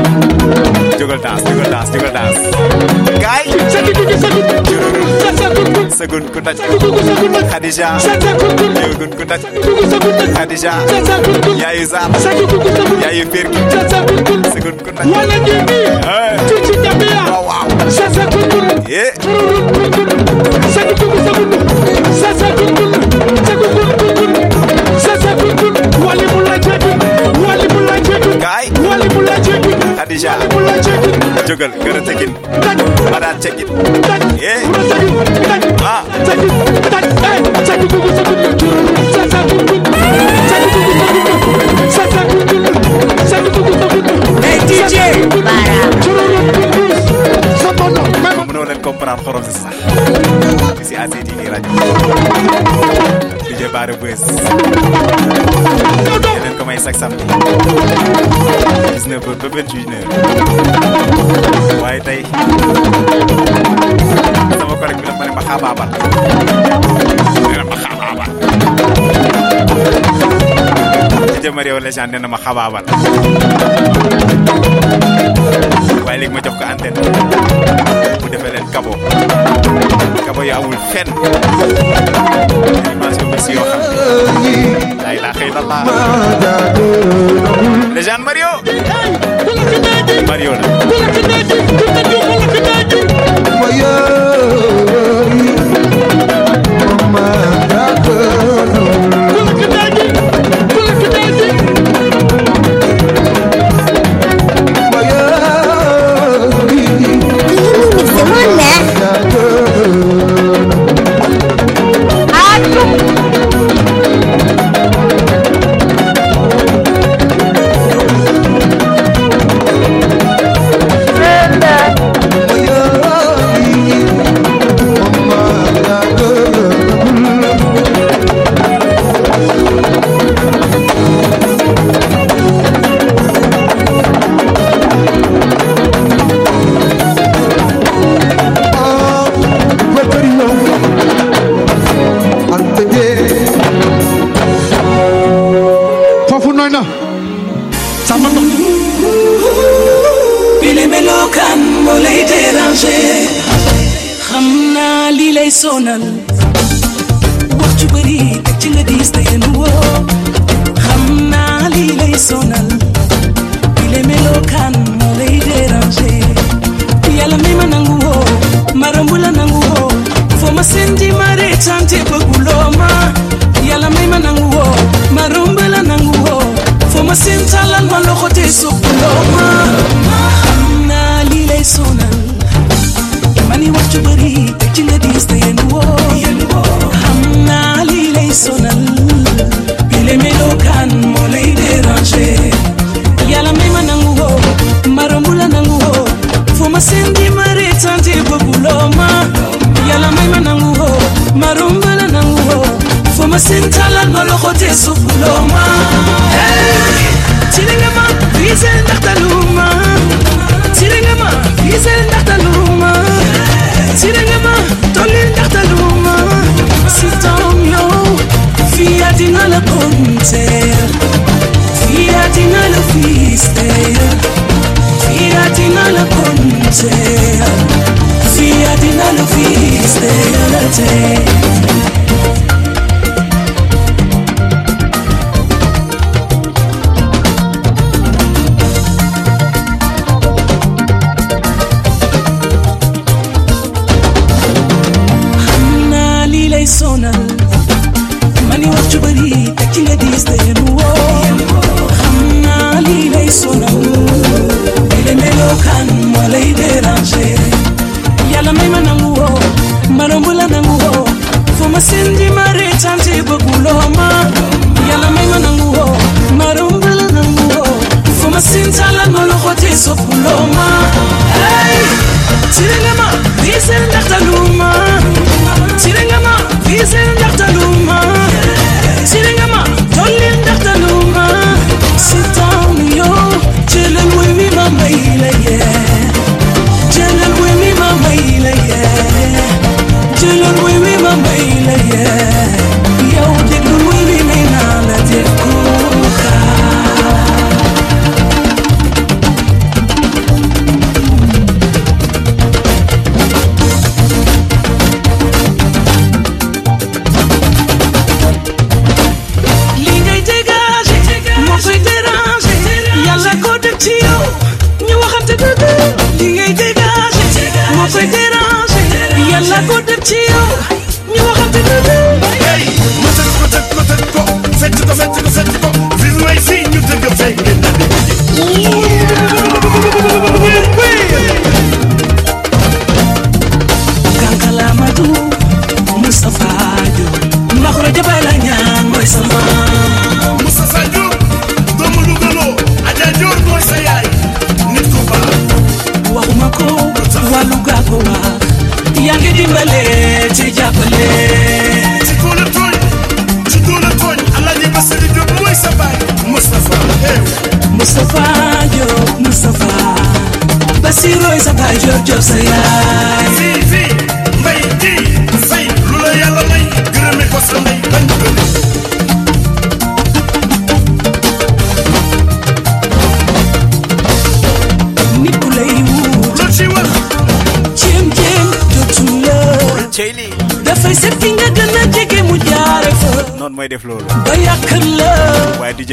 [0.99, 2.39] Jugal Dance, Jugal Dance, Jugal Das.
[3.19, 3.43] Guy,
[5.91, 6.59] Sagun Kutaj,
[7.51, 7.99] Khadija,
[8.87, 9.43] Yugun Kutaj,
[10.39, 10.73] Hadija,
[11.59, 12.13] Yayu Zab,
[13.03, 13.59] Yayu Pirki,
[14.53, 15.07] Sagun Kutaj.
[15.11, 15.81] Wala Dimi,
[16.47, 17.23] Chichi Tabia,
[17.91, 18.67] Sasa Kukun,
[19.19, 20.09] Turun Kukun,
[20.71, 22.93] Sagun Kukun, Sagun Kukun, Sasa Kukun,
[23.45, 23.98] Sagun Kukun.
[30.09, 31.11] Jegi Khadija mu la jegi
[31.49, 32.33] jógal gën a tegin
[32.63, 32.77] taj
[33.13, 33.69] badaat cegin
[34.07, 35.09] taj yee mu la jegi
[35.49, 35.69] taj
[53.59, 54.23] DJ Bara Buzz.
[56.23, 57.27] Yeneen ko may sax samedi.
[57.27, 60.07] 19 heures ba 21 heures.
[61.83, 62.23] Waaye tey
[64.63, 65.91] sama collègue bi la ma ne ma xaabaabal.
[67.43, 69.28] Ma ne ma xaabaabal.
[71.41, 72.85] DJ Mario Légende nee na ma xaabaabal
[76.07, 77.01] waaye léegi ma jox ko antenne
[78.23, 78.93] mu defee leen kabo
[80.27, 81.09] kabo yu amul fenn
[82.91, 83.81] animation bi si yoo xam
[84.43, 84.55] ne
[85.03, 85.81] laa ilaaha illallah
[87.95, 88.51] Légende Mario
[90.29, 90.67] Mario la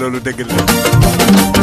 [0.00, 1.59] loolu dëgg la.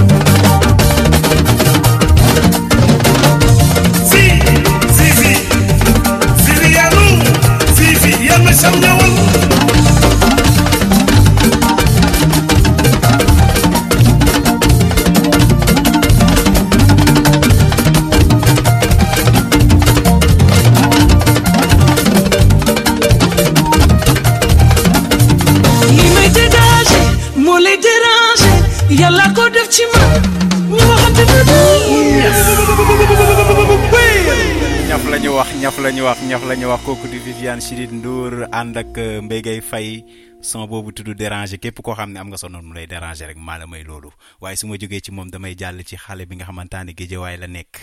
[35.87, 39.21] La ñu wax ñaf la ñu wax kooku di Viviane Chidid Ndour ànd ak euh,
[39.23, 40.03] Mbaye Gueye Faye
[40.41, 41.59] son boobu tudd déranger.
[41.59, 43.83] Képp koo xam ne am nga son noonu mu lay déranger rek maa la may
[43.83, 44.11] loolu.
[44.41, 46.51] Waaye su ma jógee ci moom damay jàll ci xale bi nga
[46.97, 47.79] géejewaay la nekk.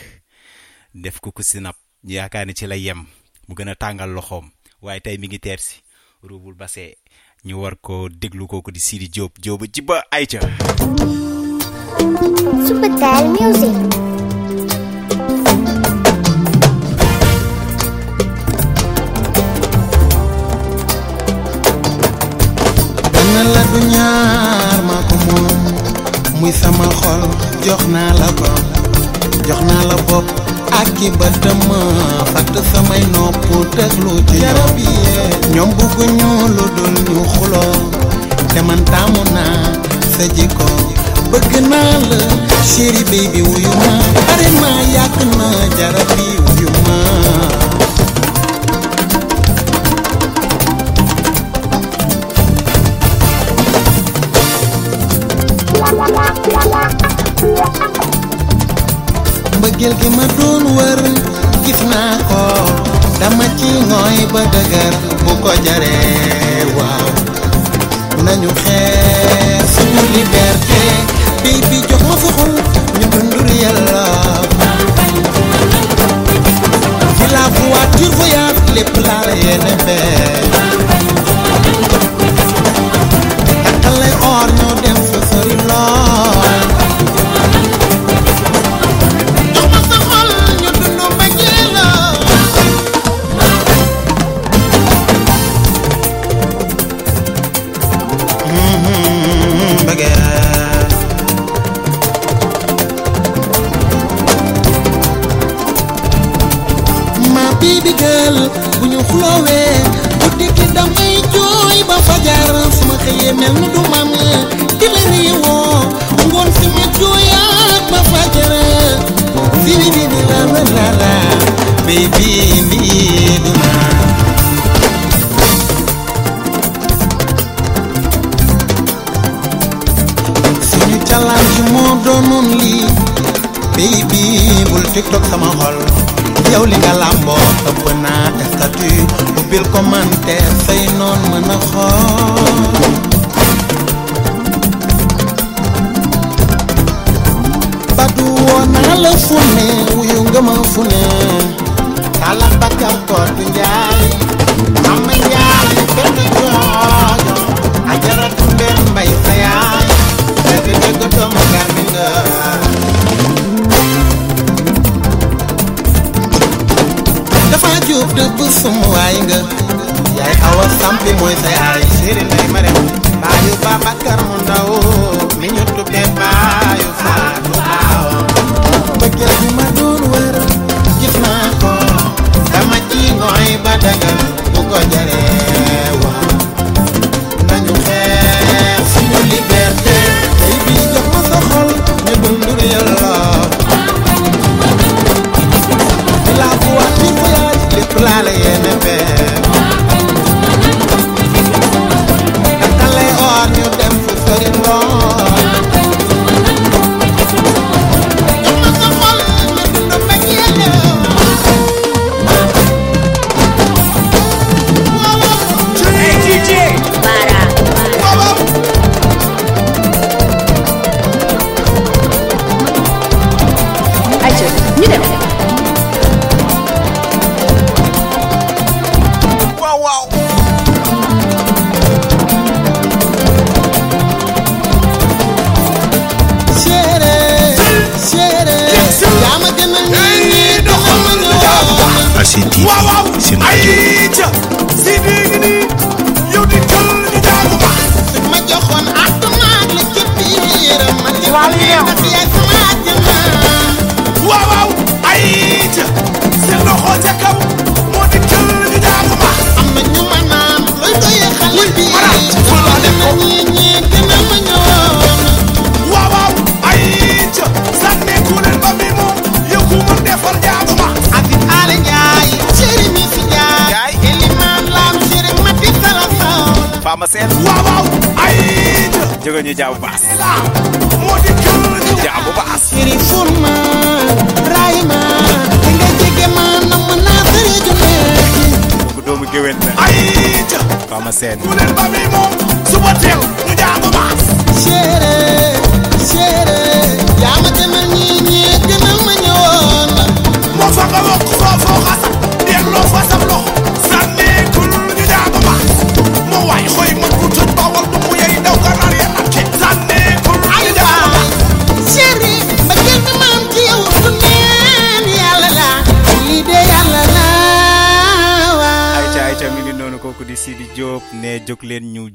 [0.95, 3.07] Def ko ku sinap ñu yaakaar ni ci la yem.
[3.49, 4.51] Mu gën a tàngal loxoom.
[4.83, 5.81] Waaye tey mi ngi teer si.
[6.59, 6.97] Basee
[7.47, 9.39] ñu war ko déglu kooku di Sidi Diop.
[9.41, 10.41] Diop ci ba ayca
[12.69, 14.44] Supatel Music.
[24.05, 25.61] Ñaar maa ko moom.
[26.41, 27.23] Muy sama xol
[27.65, 28.29] jox naa la
[29.69, 30.27] naa la bopp
[30.81, 31.61] ak ki bëtam
[32.33, 33.41] fatt samay nopp
[33.77, 34.95] déglu ci yarab yi.
[35.55, 37.75] Ñoom bugguñu lu dul ñu xuloo.
[38.53, 39.73] Te man taamu naa
[40.15, 40.69] sa jikko.
[41.31, 42.19] Bëgg naa la
[42.71, 43.93] chéri baby wuyu ma.
[44.27, 45.49] Pare ma yàgg na
[45.79, 47.64] jarab yi wuyu ma.
[59.75, 61.01] Mbëggeel gi ma doon wër
[61.65, 62.43] gis naa ko
[63.21, 64.95] dama ci ngooy ba dëgër
[65.25, 67.07] bu ko jaree waaw.
[68.25, 70.83] Nañu xeer suñu liberté
[71.43, 72.53] baby jox ma sa xol
[72.99, 74.05] ñu dundur yàlla.
[77.17, 79.73] Ci la voiture voyage lépp laa la yéene
[83.65, 85.57] takkal lay or ñoo dem fa sori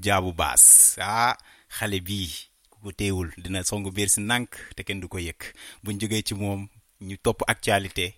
[0.10, 1.38] Ya jaabu baas ah
[1.69, 2.34] xale bii
[2.73, 5.38] ku ko teewul dina song biir si nànk te kenn du ko yëg
[5.86, 6.65] buñ jógee ci moom
[7.07, 8.15] ñu topp actualité.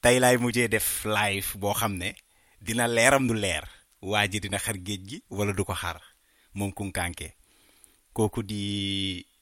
[0.00, 2.14] Tey laay mujjee def live boo xam ne
[2.62, 3.64] dina leeram du leer.
[4.02, 5.98] Waa ji dina xar géej gi wala du ko xar.
[6.54, 7.28] Moom kunkanke.
[8.14, 8.62] Kooku di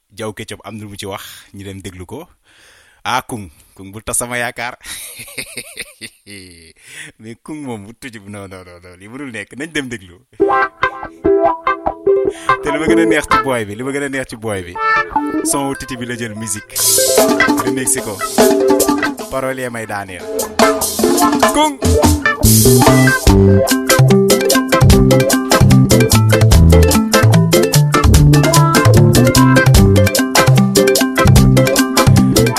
[0.09, 2.29] jaw keccob am na mu ci wax ñu dem déglu ko.
[3.05, 4.79] Ah kung kung bu ta sama yaakaar.
[7.21, 9.53] Mais kung moom bu tuj non non non li mënul nekk.
[9.59, 10.17] Nañ dem déglu.
[12.63, 14.37] te li ma gën a neex ci booy bi li ma gën a neex ci
[14.37, 14.75] booy bi
[15.45, 16.75] son titi bi la jël musique.
[17.65, 18.17] Remixé ko.
[19.31, 20.23] Parole yee may daaneel.
[21.55, 21.79] Kung!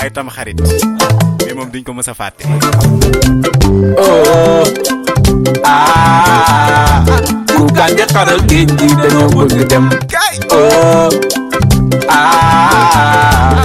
[0.00, 0.60] Ay tam xarit.
[1.72, 2.44] din ko masafate.
[3.98, 4.64] Oh,
[5.64, 7.04] ah,
[7.58, 9.84] Uganda karal kindi dañoo bëgg dem.
[10.10, 10.34] Kay.
[10.50, 11.08] Oh,
[12.08, 13.64] ah,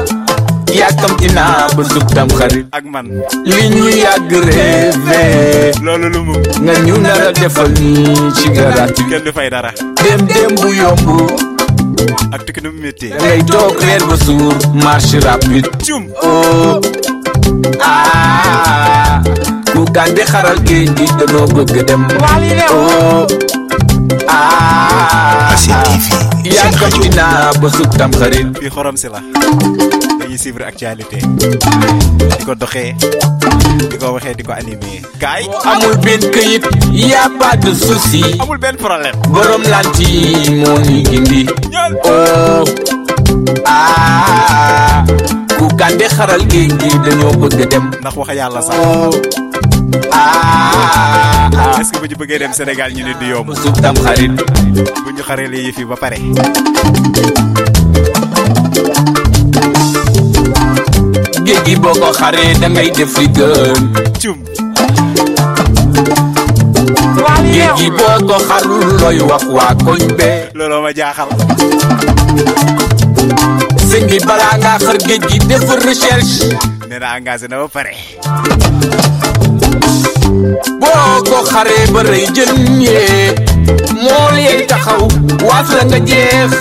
[0.70, 2.66] yàkkam dinaa ba sub tam xarit.
[2.72, 3.08] Ak man.
[3.46, 5.24] Li ñu yag rêvé.
[5.84, 6.36] lolu lu mu.
[6.64, 8.94] Nga ñu na a defal ni ci garaat.
[9.10, 9.72] Kenn du fay dara.
[10.04, 11.59] Dem dem bu yomb.
[12.32, 13.12] Acte que nous mettez.
[13.18, 14.54] Reito, créer mesure,
[14.84, 15.68] marche rapide.
[15.82, 16.08] Tchoum.
[16.24, 16.80] Oh.
[17.82, 19.22] Ah.
[19.74, 22.06] Koukande xaral ki di dono bëgg dem.
[22.72, 23.28] Oh.
[24.28, 25.54] Ah.
[25.54, 26.39] ACTV.
[27.16, 29.20] Naa ba sub tam xarit fii xorom si la
[30.20, 31.18] dañuy suivre actualité
[32.38, 32.92] di ko doxee
[33.92, 38.58] di ko waxee di ko animé kaay amul benn këyit y'a pas de souci amul
[38.64, 40.10] benn problème borom lanti
[40.60, 41.42] moo ni gindi
[42.04, 42.64] oh.
[43.66, 45.04] Ah.
[45.60, 48.80] Ku kande xaral géej gi dañoo bëgg dem ndax wax yàlla sax
[50.12, 51.50] ah
[51.80, 53.54] est-ce que bu ñu bëggee dem Sénégal ñu ne du yomb?
[53.56, 54.32] Sub tam xarit.
[55.06, 56.18] Bu ñu xarelee yëf yi ba pare.
[61.46, 63.82] Géej gi boo ko xaree da ngay def li gën.
[64.22, 64.38] Cum.
[67.54, 70.32] Géej gi boo ko xarul looy wax waa koñ be.
[70.58, 71.30] Looloo ma jaaxal.
[73.90, 76.38] Sëñ bi balaa ngaa xar géej gi defar recherche.
[76.90, 77.94] Nee na engagé na ba pare.
[80.82, 82.54] Boo ko xaree ba rëy jën
[82.86, 85.04] yee taxaw
[85.48, 86.52] waaf la nga jeex.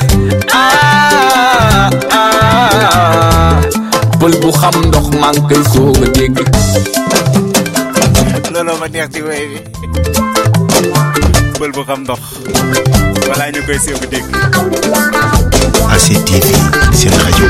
[0.53, 3.61] Ah ah
[4.21, 6.37] pël bu xam ndox maa ngi koy soog a dégg.
[8.53, 9.59] Looloo ma neex ci woy bi.
[11.61, 12.21] Bël bu xam ndox.
[13.29, 14.27] Balaa ñu koy séebu dégg.
[15.95, 16.47] ACTV
[16.99, 17.49] seen rajo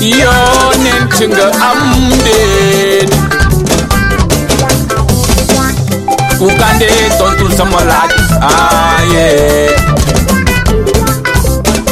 [0.00, 1.80] yonent nga am
[2.24, 3.10] déet
[6.38, 6.88] ku kande
[7.18, 8.12] tontul sama laaj
[8.50, 9.28] aaye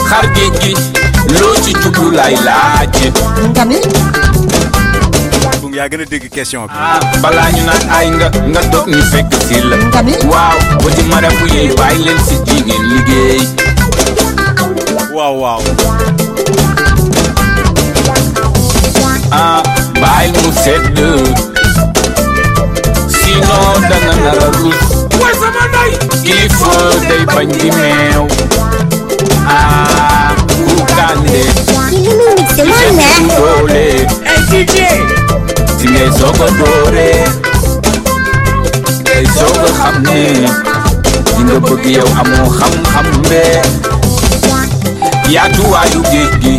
[0.08, 0.72] xar géej gi
[1.40, 2.34] loo ci jublu lay
[5.82, 6.74] yaa gën a dégg question bi.
[6.78, 9.76] Ah balaa ñu naan ay nga nga toog ñu fekk si la.
[10.32, 13.42] Waaw ba ci marabu yi bàyyi leen si ji ngeen liggéey.
[15.16, 15.62] Waaw waaw.
[19.32, 19.62] Ah
[20.00, 20.98] bàyyi mu sedd.
[23.18, 24.82] Sinon danga nar a rus.
[25.20, 25.90] Way sama ndey.
[26.24, 26.74] Kilifa
[27.08, 28.22] day bañ di meew.
[29.48, 30.64] Ah ku
[30.96, 31.42] kande
[32.54, 33.22] C'est mon mère.
[33.36, 33.82] doole.
[34.28, 35.21] Hey DJ
[35.82, 37.10] tinge sogo dore
[39.02, 40.20] ngay sogo xam ne
[41.36, 43.42] li nga bëgg yow amoo xam-xam be
[45.34, 46.54] yaatuwaayu géej gi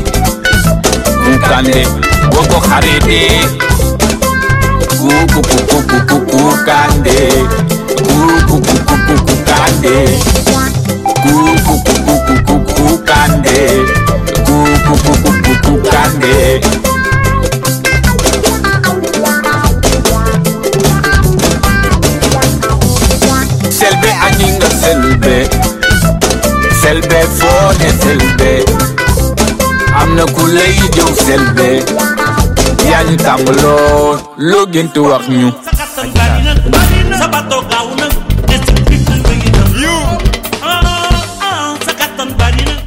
[1.23, 1.79] buukande
[2.31, 3.37] boo ko xaritee
[4.99, 7.19] kuukukukukukukuukande
[8.05, 9.95] kuukukukukukuukande
[11.23, 13.57] kuukukukukukuukande
[14.45, 16.35] kuukukukukukuukande
[26.84, 28.51] selbe fone selbe
[30.01, 31.69] am na ku lay jëw selbe
[32.89, 34.18] yaa ñu tàmm lool
[34.49, 35.05] loo gént You,
[35.39, 35.49] ñu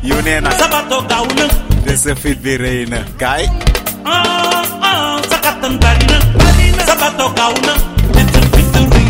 [0.08, 1.46] yu nee na sabato gaaw na
[1.86, 3.44] de fit bi rëy na gaay
[5.30, 5.74] sa kattan
[6.88, 7.74] sabato gaaw na
[8.14, 9.06] de sa fit rëy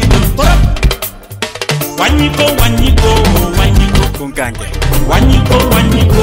[1.98, 3.55] When you go, when you go
[4.18, 4.64] kunkanke
[5.08, 6.22] wanyiko wanyiko.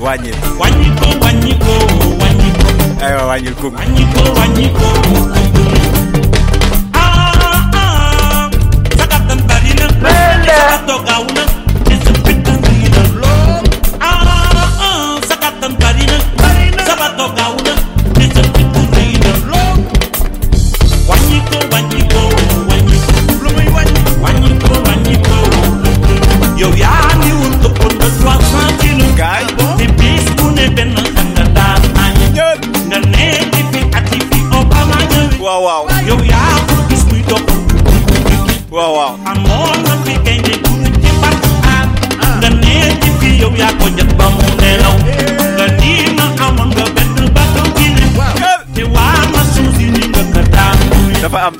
[0.00, 1.72] Wanyiko, wanyiko wanyiko
[2.20, 3.04] wanyiko.
[3.06, 4.80] Aywa Wanyiko, Wanyiko, wanyiko
[5.30, 5.82] wanyiko.
[6.92, 8.50] Ah ah, ah.
[8.98, 11.42] sagatam barina sagato gauna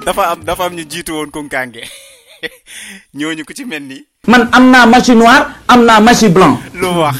[0.04, 1.82] dafa am dafa am ñu jiitu woon kunkange
[3.14, 4.04] ñooñu ku ci mel ni.
[4.26, 6.58] Man am naa machine noir am naa machine blanc.
[6.74, 7.16] Lu mu wax.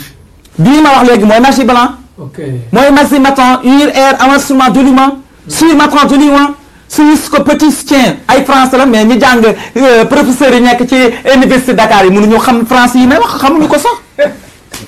[0.58, 1.90] Bii ma wax léegi mooy machine blanc.
[2.72, 5.18] Mooy machine matin ur air avancement doliment
[5.48, 6.54] sur matin doliment
[6.88, 9.42] suisse ko petit tien ay français la mais ñi jàng
[10.08, 10.96] professeurs yi nekk ci
[11.34, 13.96] université Dakar yi mënuñu xam français yi may wax xamuñu ko sax.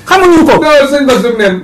[0.06, 0.58] Xamuñu ko.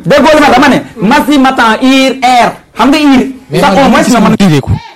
[0.07, 0.79] Déggoo li ma dama ne.
[0.97, 2.53] Machine matin ur air.
[2.77, 4.90] Xam nga ur sax au moins nga mën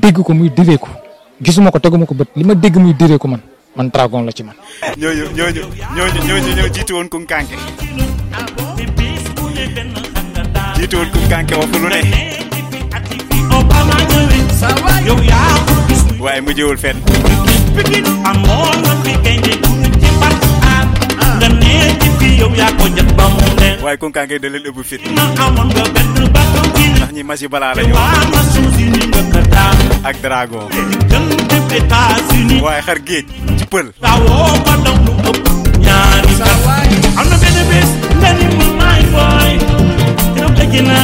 [0.00, 0.88] deg ko muy diré ko.
[1.40, 3.40] Gisuma ko teguma ko bet lima deg muy diré ko man
[3.76, 4.54] man dragon la ci man.
[4.96, 7.26] Ñoy ñoy ñoy ñoy ñoy ñoy jitu won woon kum
[10.76, 12.00] jitu won woon kum wa ko lu ne.
[16.20, 16.96] Way mu jëwul fenn.
[23.84, 25.00] Way kon kànke da leen ëpp fit.
[27.12, 27.94] Ñi masi bala la ñu
[30.06, 30.70] ak dragon.
[32.62, 33.26] Waaye xar géej
[33.58, 33.90] ci pël.
[37.18, 39.52] Am na benn bés nga ni ma maay booy
[40.70, 40.98] dina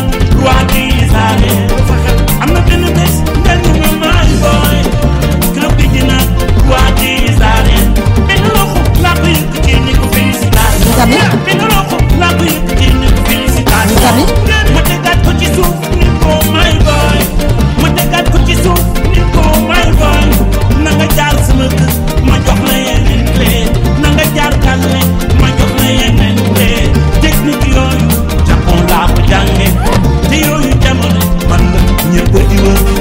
[32.52, 32.91] you.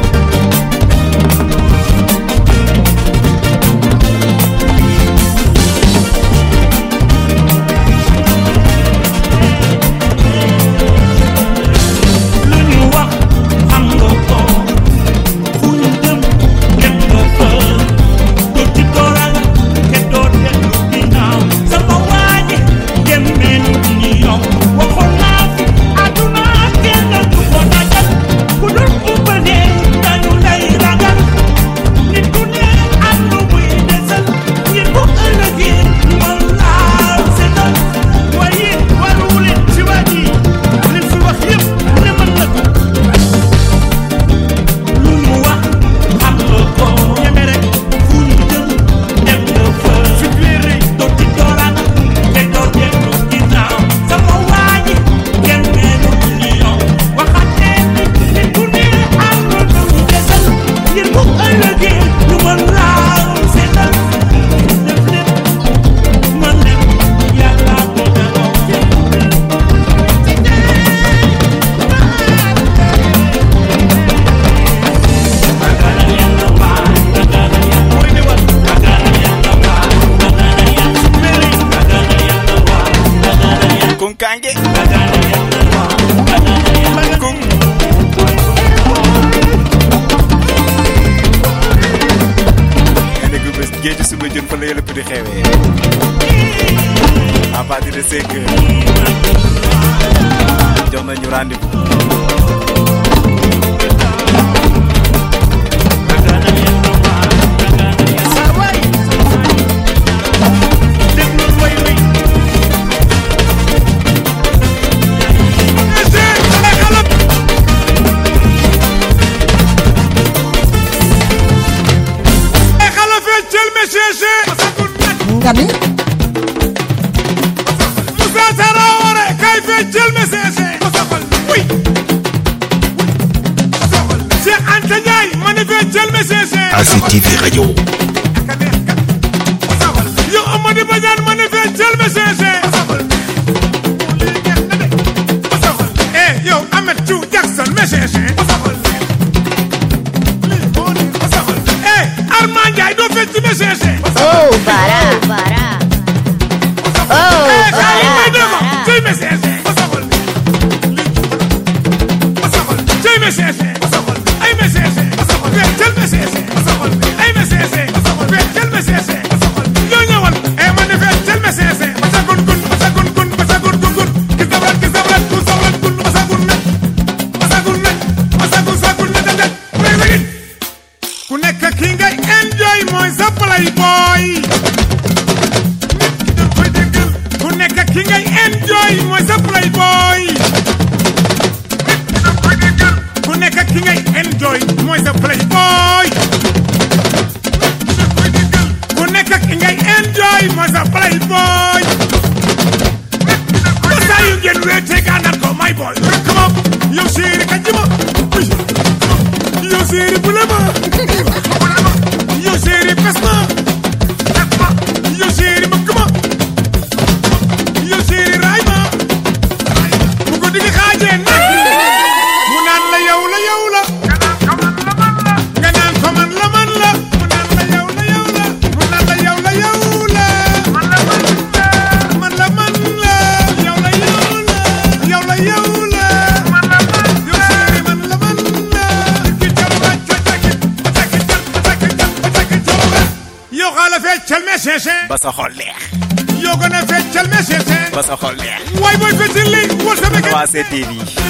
[250.71, 251.20] Baby.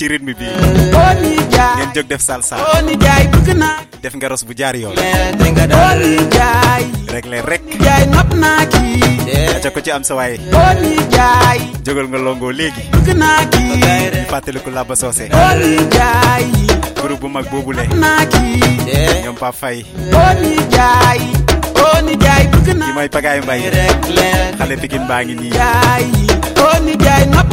[0.00, 0.48] Ci rythme bi
[1.76, 2.56] ngeen jóg def salsa.
[4.00, 5.66] Def ngeros bu jaar yoon nga
[7.12, 7.60] rek leen rek.
[9.60, 10.16] Aca ko ci am sa
[11.12, 14.70] jaay jógal nga longo léegi ñu fàttaliku
[15.36, 16.44] Oni jaay
[16.96, 17.44] groupe bu mag
[19.20, 19.36] ñoom
[21.92, 23.60] Oni jaay bëgg naa ki mooy Pagaay Mbay
[24.58, 25.52] xale Pikine baa ngi nii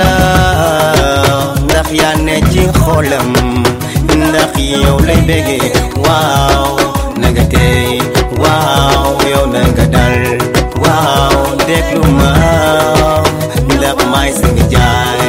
[0.00, 0.12] la
[1.64, 2.14] ndax yaa
[2.52, 3.30] ci xolam
[4.28, 4.52] ndax
[4.84, 5.68] yow lay bëggee
[6.04, 6.76] waaw
[7.20, 7.88] naga tey
[8.42, 10.16] waaw yow naga dal
[10.82, 11.34] waaw
[11.66, 12.30] déglu ma
[13.74, 13.98] ndax
[14.72, 15.21] jaay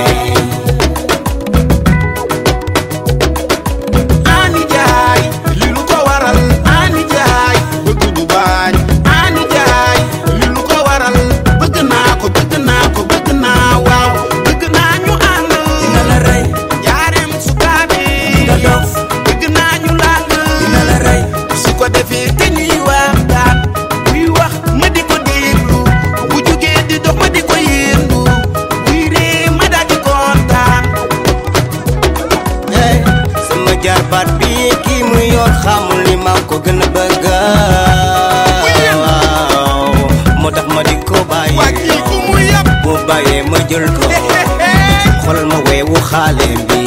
[46.14, 46.82] xaale bi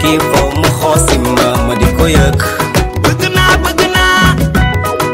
[0.00, 2.40] kii foo mu xoosi ma ma di ko yëg
[3.02, 4.26] bëgg naa bëgg naa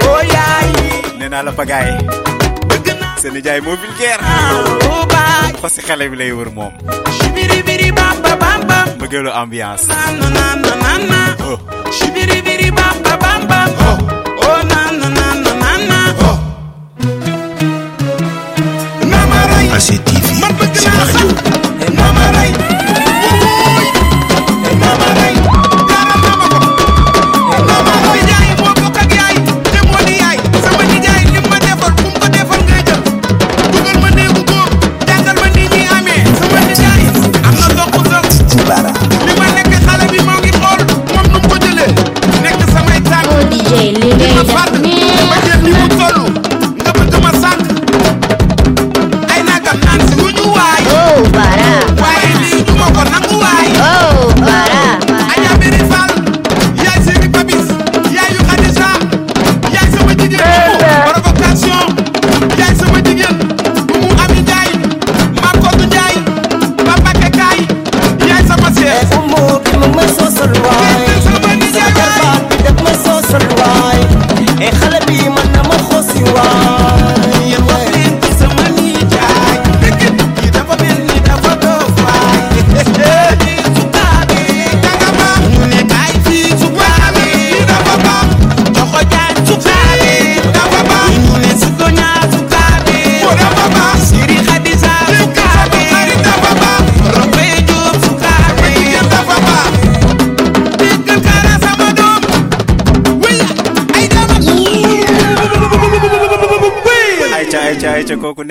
[0.09, 0.69] oo yaay
[1.19, 1.91] nee naa la Pagaay
[3.21, 4.25] seen nijaay moo vulgaire
[4.89, 6.73] oo baay xosi xale bi lay wër moom
[7.37, 10.01] biri biri bamba bamba bëggeelu ambiance na
[10.37, 11.21] na na na na
[11.97, 13.97] shibiri biri bamba bamba oh.
[14.71, 15.59] Na na na na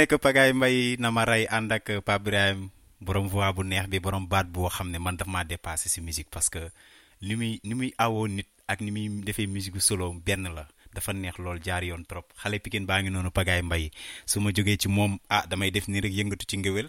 [0.07, 2.71] nekk pagaay mbay na ma rey ànd ak Pape Birahim
[3.03, 5.99] borom voix bu neex bi borom baat boo xam ne man daf maa dépassé si
[5.99, 6.71] musique parce que
[7.19, 10.63] ni muy ni muy awoo nit ak ni muy defee musique solo benn la
[10.95, 12.23] dafa neex lool jaar yoon trop.
[12.39, 13.91] Xale Pikine baa ngi noonu pagaay mbay
[14.25, 16.87] su ma jógee ci moom ah damay def ni rek yëngatu ci ngëwél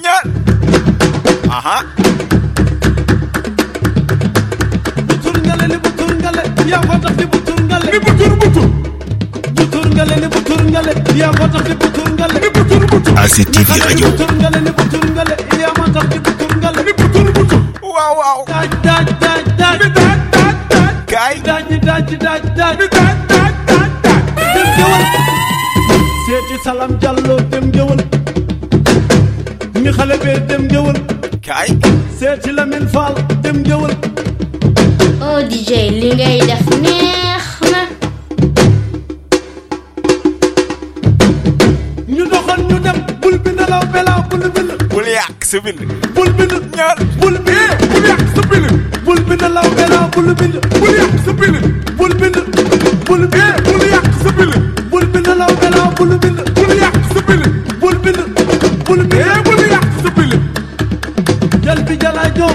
[0.00, 0.24] ñaar!
[1.52, 1.76] Aha!
[5.06, 6.42] Butur ngale li butur ngale
[6.72, 7.92] yaa ko tax di butur ngale.
[7.92, 8.81] Li butur butur butur ngale
[13.22, 14.08] ASID TV rajo.
[17.80, 18.44] waaw waaw.
[21.06, 21.36] gaay.
[24.54, 25.04] dem gewal.
[26.26, 28.00] seeti Salam Diallo dem gewal.
[29.82, 30.16] mi xale
[30.48, 30.96] dem gewal.
[31.46, 31.68] gaay.
[32.18, 33.90] seeti Lamine Fall dem gewal.
[35.20, 35.70] oh DJ
[36.00, 37.31] li ngay.
[44.30, 45.80] bulbil bul yàq sa bind
[46.16, 48.68] bulbil ñaar bulbil bul yàq sa bind
[49.06, 51.56] bulbil law bela bulbil bul yàq sa bind
[51.98, 52.36] bulbil
[53.06, 54.54] bulbil bul yàq sa bind
[54.90, 57.44] bulbil law bela bulbil bul yàq sa bind
[57.80, 58.18] bulbil
[58.86, 60.34] bulbil bul yàq sa bind
[61.64, 62.46] jal bi jala jo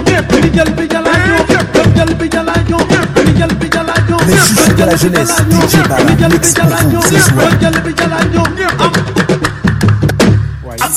[0.42, 1.12] ni jal bi jala
[1.50, 1.58] jo
[1.96, 2.78] jal bi jala jo
[3.26, 7.02] ni jal bi jala jo les chiffres de la jeunesse DJ Bala mix pour vous
[7.02, 7.50] ce soir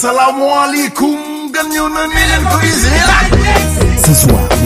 [0.02, 1.16] Assalamu alaikum,
[1.54, 1.94] gagnon,
[4.04, 4.61] Ce soir.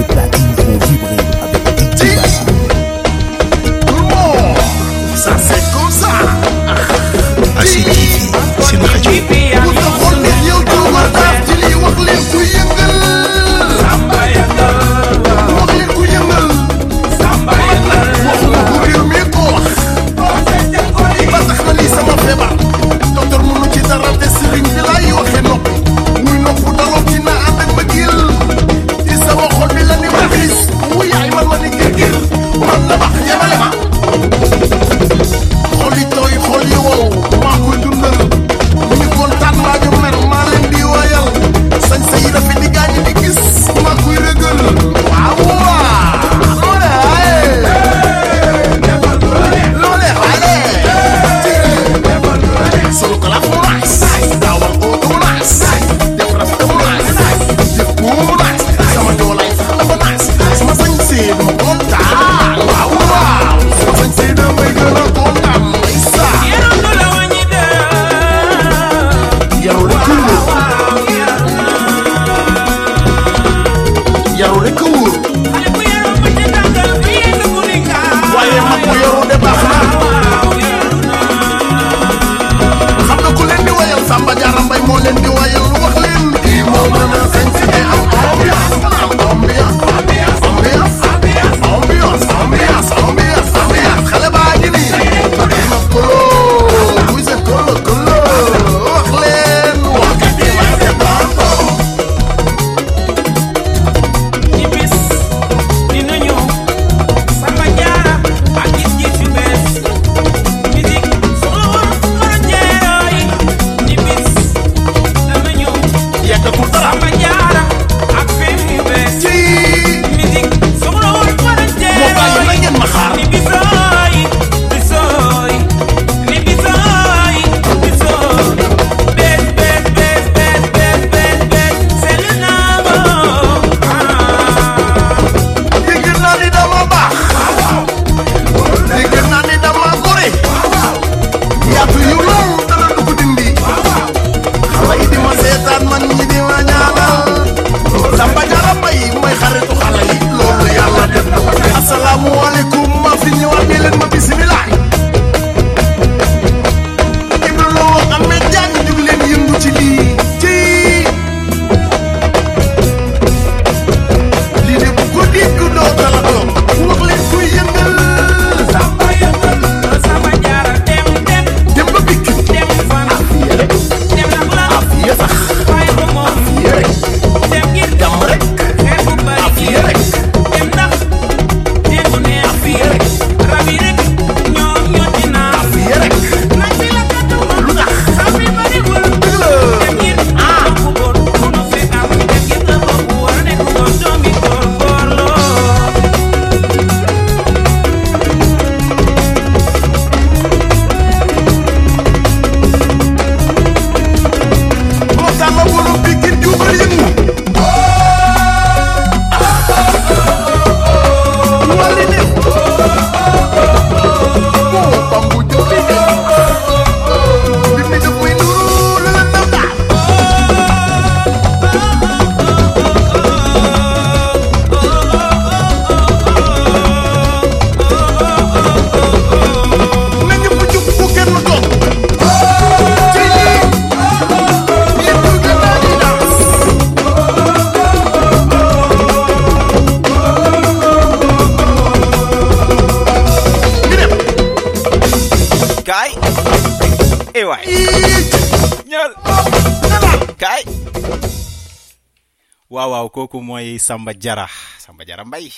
[253.25, 254.45] Kooku mooy Samba Jara
[254.77, 255.49] Samba Jara Mbay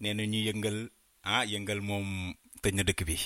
[0.00, 0.78] nee na ñu yëngal
[1.28, 2.32] ah yëngal moom
[2.64, 3.16] tëj na dëkk bi.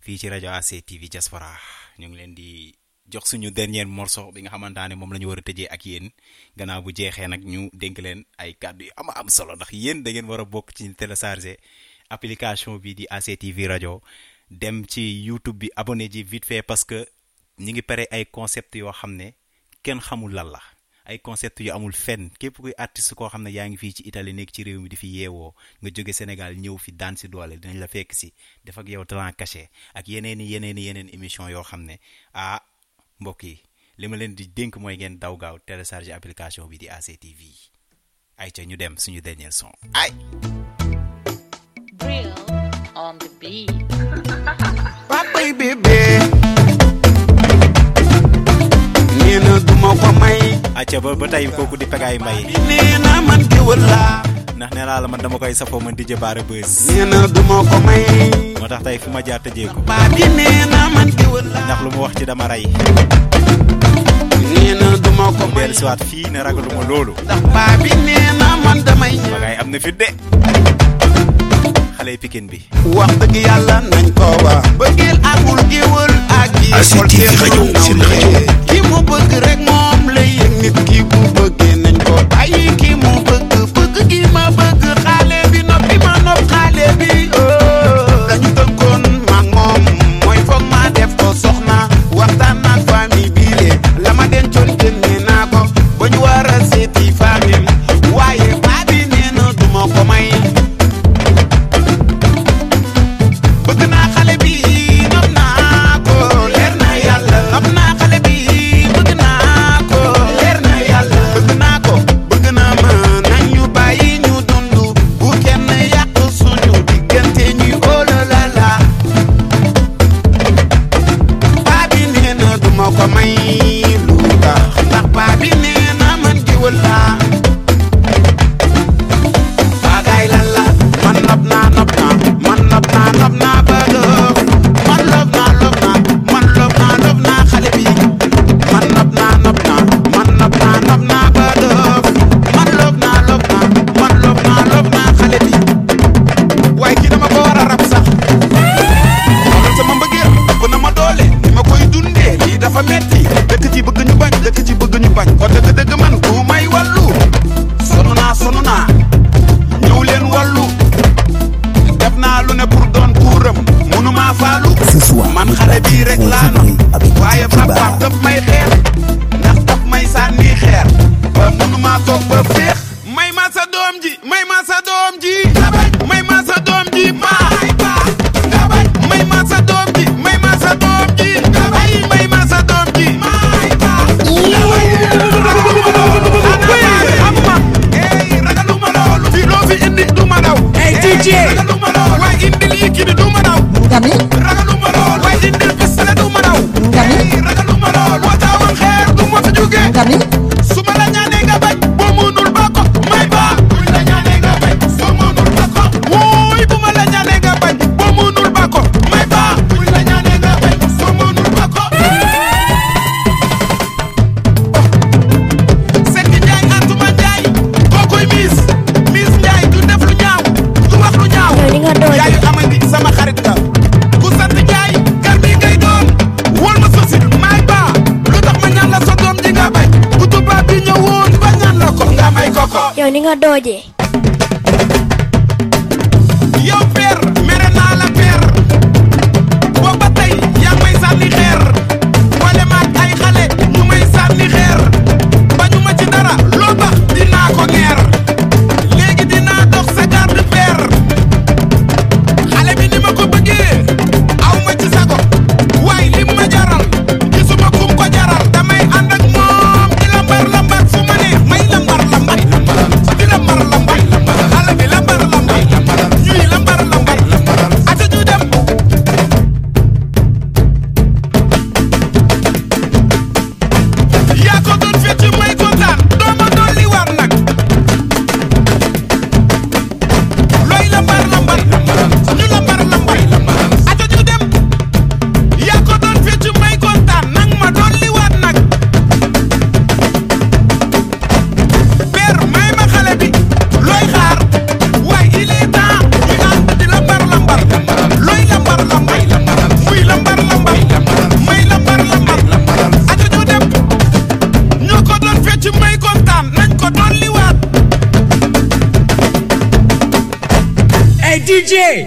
[0.00, 1.50] Fii ci rajo ACTV Diaspora.
[1.98, 2.48] Ñu ngi leen di
[3.10, 5.82] jox suñu dernier morceau bi nga xamante ne moom la ñu war a tëjee ak
[5.86, 6.06] yéen.
[6.56, 9.56] Gannaaw bu jeexee nag ñu dénk leen ay kàddu yu ama am solo.
[9.56, 11.58] Ndax yéen da ngeen war a bokk ci télécharger
[12.14, 14.00] application bi di ACTV rajo.
[14.50, 17.08] Dem ci YouTube bi abonné ji vite fait parce que
[17.58, 19.34] ñi ngi pare ay concept yoo xam ne
[19.82, 20.62] kenn xamul lan la
[21.04, 22.30] ay concept yu amul fenn.
[22.38, 24.88] Képp kuy artiste koo xam ne yaa ngi fii ci Italie nekk ci réew mi
[24.88, 28.32] di fi yeewoo nga jóge Sénégal ñëw fi daan si doole dinañ la fekk si
[28.64, 31.96] def ak yow talent caché ak yeneen i yeneen i yeneen émission yoo xam ne
[32.34, 32.60] ah
[33.20, 33.56] mbokk yi
[33.98, 37.40] li ma leen di dénk mooy ngeen daw gaaw télécharger application bi di ACTV
[38.40, 39.72] ay ca ñu dem suñu dernier son.
[39.94, 40.10] Ay
[43.00, 43.70] on the beat.
[49.30, 52.44] papay bébé nee na duma ko may acca ba ba tey kooku di pegaay mbay
[52.68, 54.22] nee na man géwël laa
[54.56, 57.62] ndax nee naa la man dama koy safoo man di jëbaare bës nee na duma
[57.70, 58.04] ko may
[58.60, 61.64] moo tax tey fu ma jaar tëjee ko baa bi nee na man géwël laa
[61.64, 62.66] ndax lu mu wax ci dama rey
[64.54, 67.14] nee na duma ko may dellu siwaat fii ne ragaluma loolu.
[67.24, 69.30] Ndax baa bi nee na man damay ñëw.
[69.32, 70.08] Bagaay am na fit de.
[71.96, 72.58] Xale pikin bi.
[72.96, 74.26] Wax dëgg yàlla nañ ko
[74.80, 76.50] bëggeel amul géwël ak
[76.84, 77.06] seen
[77.40, 77.64] rajo.
[78.66, 80.52] ki mu bëgg rek moom la yëg.
[80.62, 84.49] Nit ki bu bëggee nañ ko bàyyi ki mu bëgg bëgg gi ma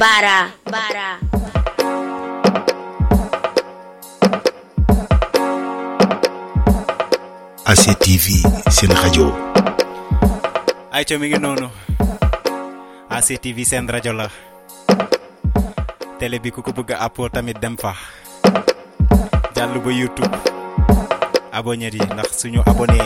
[0.04, 0.52] Bara.
[0.68, 1.10] Bara.
[7.64, 9.32] ACTV seen rajo
[10.92, 11.72] ay mi ngi noonu
[13.16, 14.28] ACTV seen rajo la
[16.20, 17.96] télé bi ku ko bëgg a appoo tamit dem fa.
[19.56, 20.36] Jàll ba youtube.
[21.56, 23.00] Abonné yi ndax suñu abonné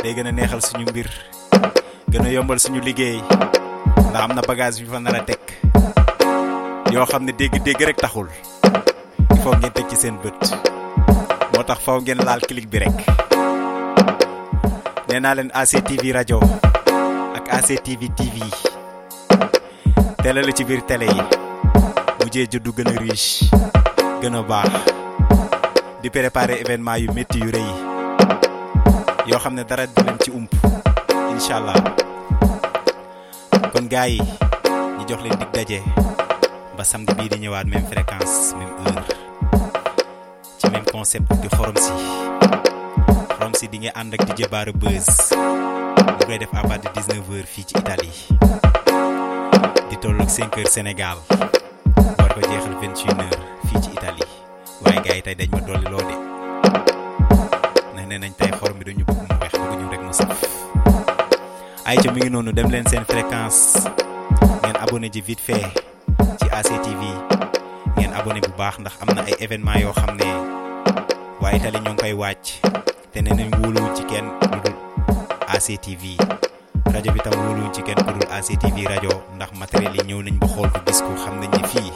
[0.00, 1.08] day gën a neexal suñu mbir
[2.08, 3.20] gën a yombal suñu liggéey
[4.08, 5.40] ndax am na bagage yu fa nar a teg
[6.92, 8.28] yoo xam ne dégg-dégg rek taxul.
[9.42, 10.40] Faut ngeen teg ci seen bët.
[11.54, 12.98] Moo tax faw ngeen laal clic bi rek.
[15.08, 16.38] Nee naa leen ACTV rajo
[17.36, 18.36] ak ACTV TV
[20.22, 21.22] télé la ci biir télé yi.
[22.20, 23.48] Mujjee juddu gën a riche
[24.22, 24.70] gën a baax.
[26.02, 27.70] Di préparer événement yu métti yu rëy
[29.26, 30.52] yoo xam ne dara du leen ci ump
[31.32, 31.74] incha allah.
[33.72, 34.20] Kon gars yi
[35.08, 35.78] jox leen dig daje
[36.80, 39.04] ba samedi bii di même fréquence même heure
[40.56, 41.92] ci même concept di xorom si
[43.36, 45.28] xorom si di ànd ak DJ Bara Buzz.
[46.24, 48.16] Koy def à partir de 19h fii Italie.
[49.92, 51.20] Di tolloog 5h Sénégal.
[52.16, 53.28] War ko jeexal 21h
[53.68, 54.24] fii Italie.
[54.80, 56.16] Waaye gars yi tey dañ ma dolli de.
[58.08, 59.04] Nañ tey xorom bi bëgg mu
[62.56, 63.84] bëgg ñu fréquence.
[64.64, 65.89] Ngeen abonné vite fait
[66.60, 67.02] ACTV
[67.96, 70.28] ngeen abonné bu baax ndax am ay événement yoo xam ne
[71.56, 72.46] Italie ñoo koy wàcc
[73.12, 74.26] te nee nañ wóoluwuñ ci kenn
[74.64, 74.76] dul
[75.54, 76.02] ACTV
[76.92, 80.46] rajo bi tam wóoluwuñ ci kenn ku ACTV rajo ndax matériel yi ñëw nañ ba
[80.52, 81.90] xool ko gis ko xam nañ ne fii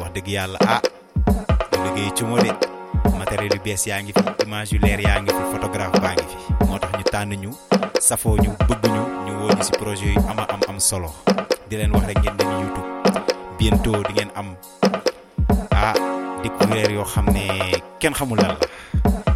[0.00, 0.80] wax dëgg yàlla ah
[1.84, 2.50] liggéey ci moo de.
[3.18, 6.36] Matériel yu bees yaa fi image yu leer yaa fi photographe baa fi.
[6.66, 7.50] Moo ñu tànn ñu
[8.00, 11.10] safoo ñu bëgg ñu ñu woo ñu projet yu ama am am solo.
[11.68, 12.79] Di leen wax rek ngeen dem YouTube
[13.60, 14.56] bientôt di ngeen am
[15.76, 15.92] ah
[16.40, 17.44] découvrir yoo xam ne
[18.00, 18.58] xamul lan la.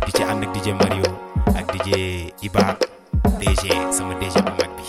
[0.08, 1.04] Di ci ak DJ Mario
[1.52, 1.88] ak DJ
[2.40, 2.72] Iba
[3.36, 4.84] DG sama DG bu mag bi.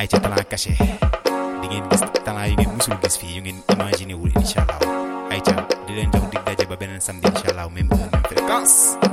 [0.00, 0.72] Ay ca talent caché.
[1.60, 5.28] Di ngeen gis talent yu ngeen musul gis fii yu ngeen imaginer wul incha allah.
[5.28, 7.28] Ay ca di leen jox dig daje ba samedi
[7.76, 9.03] même même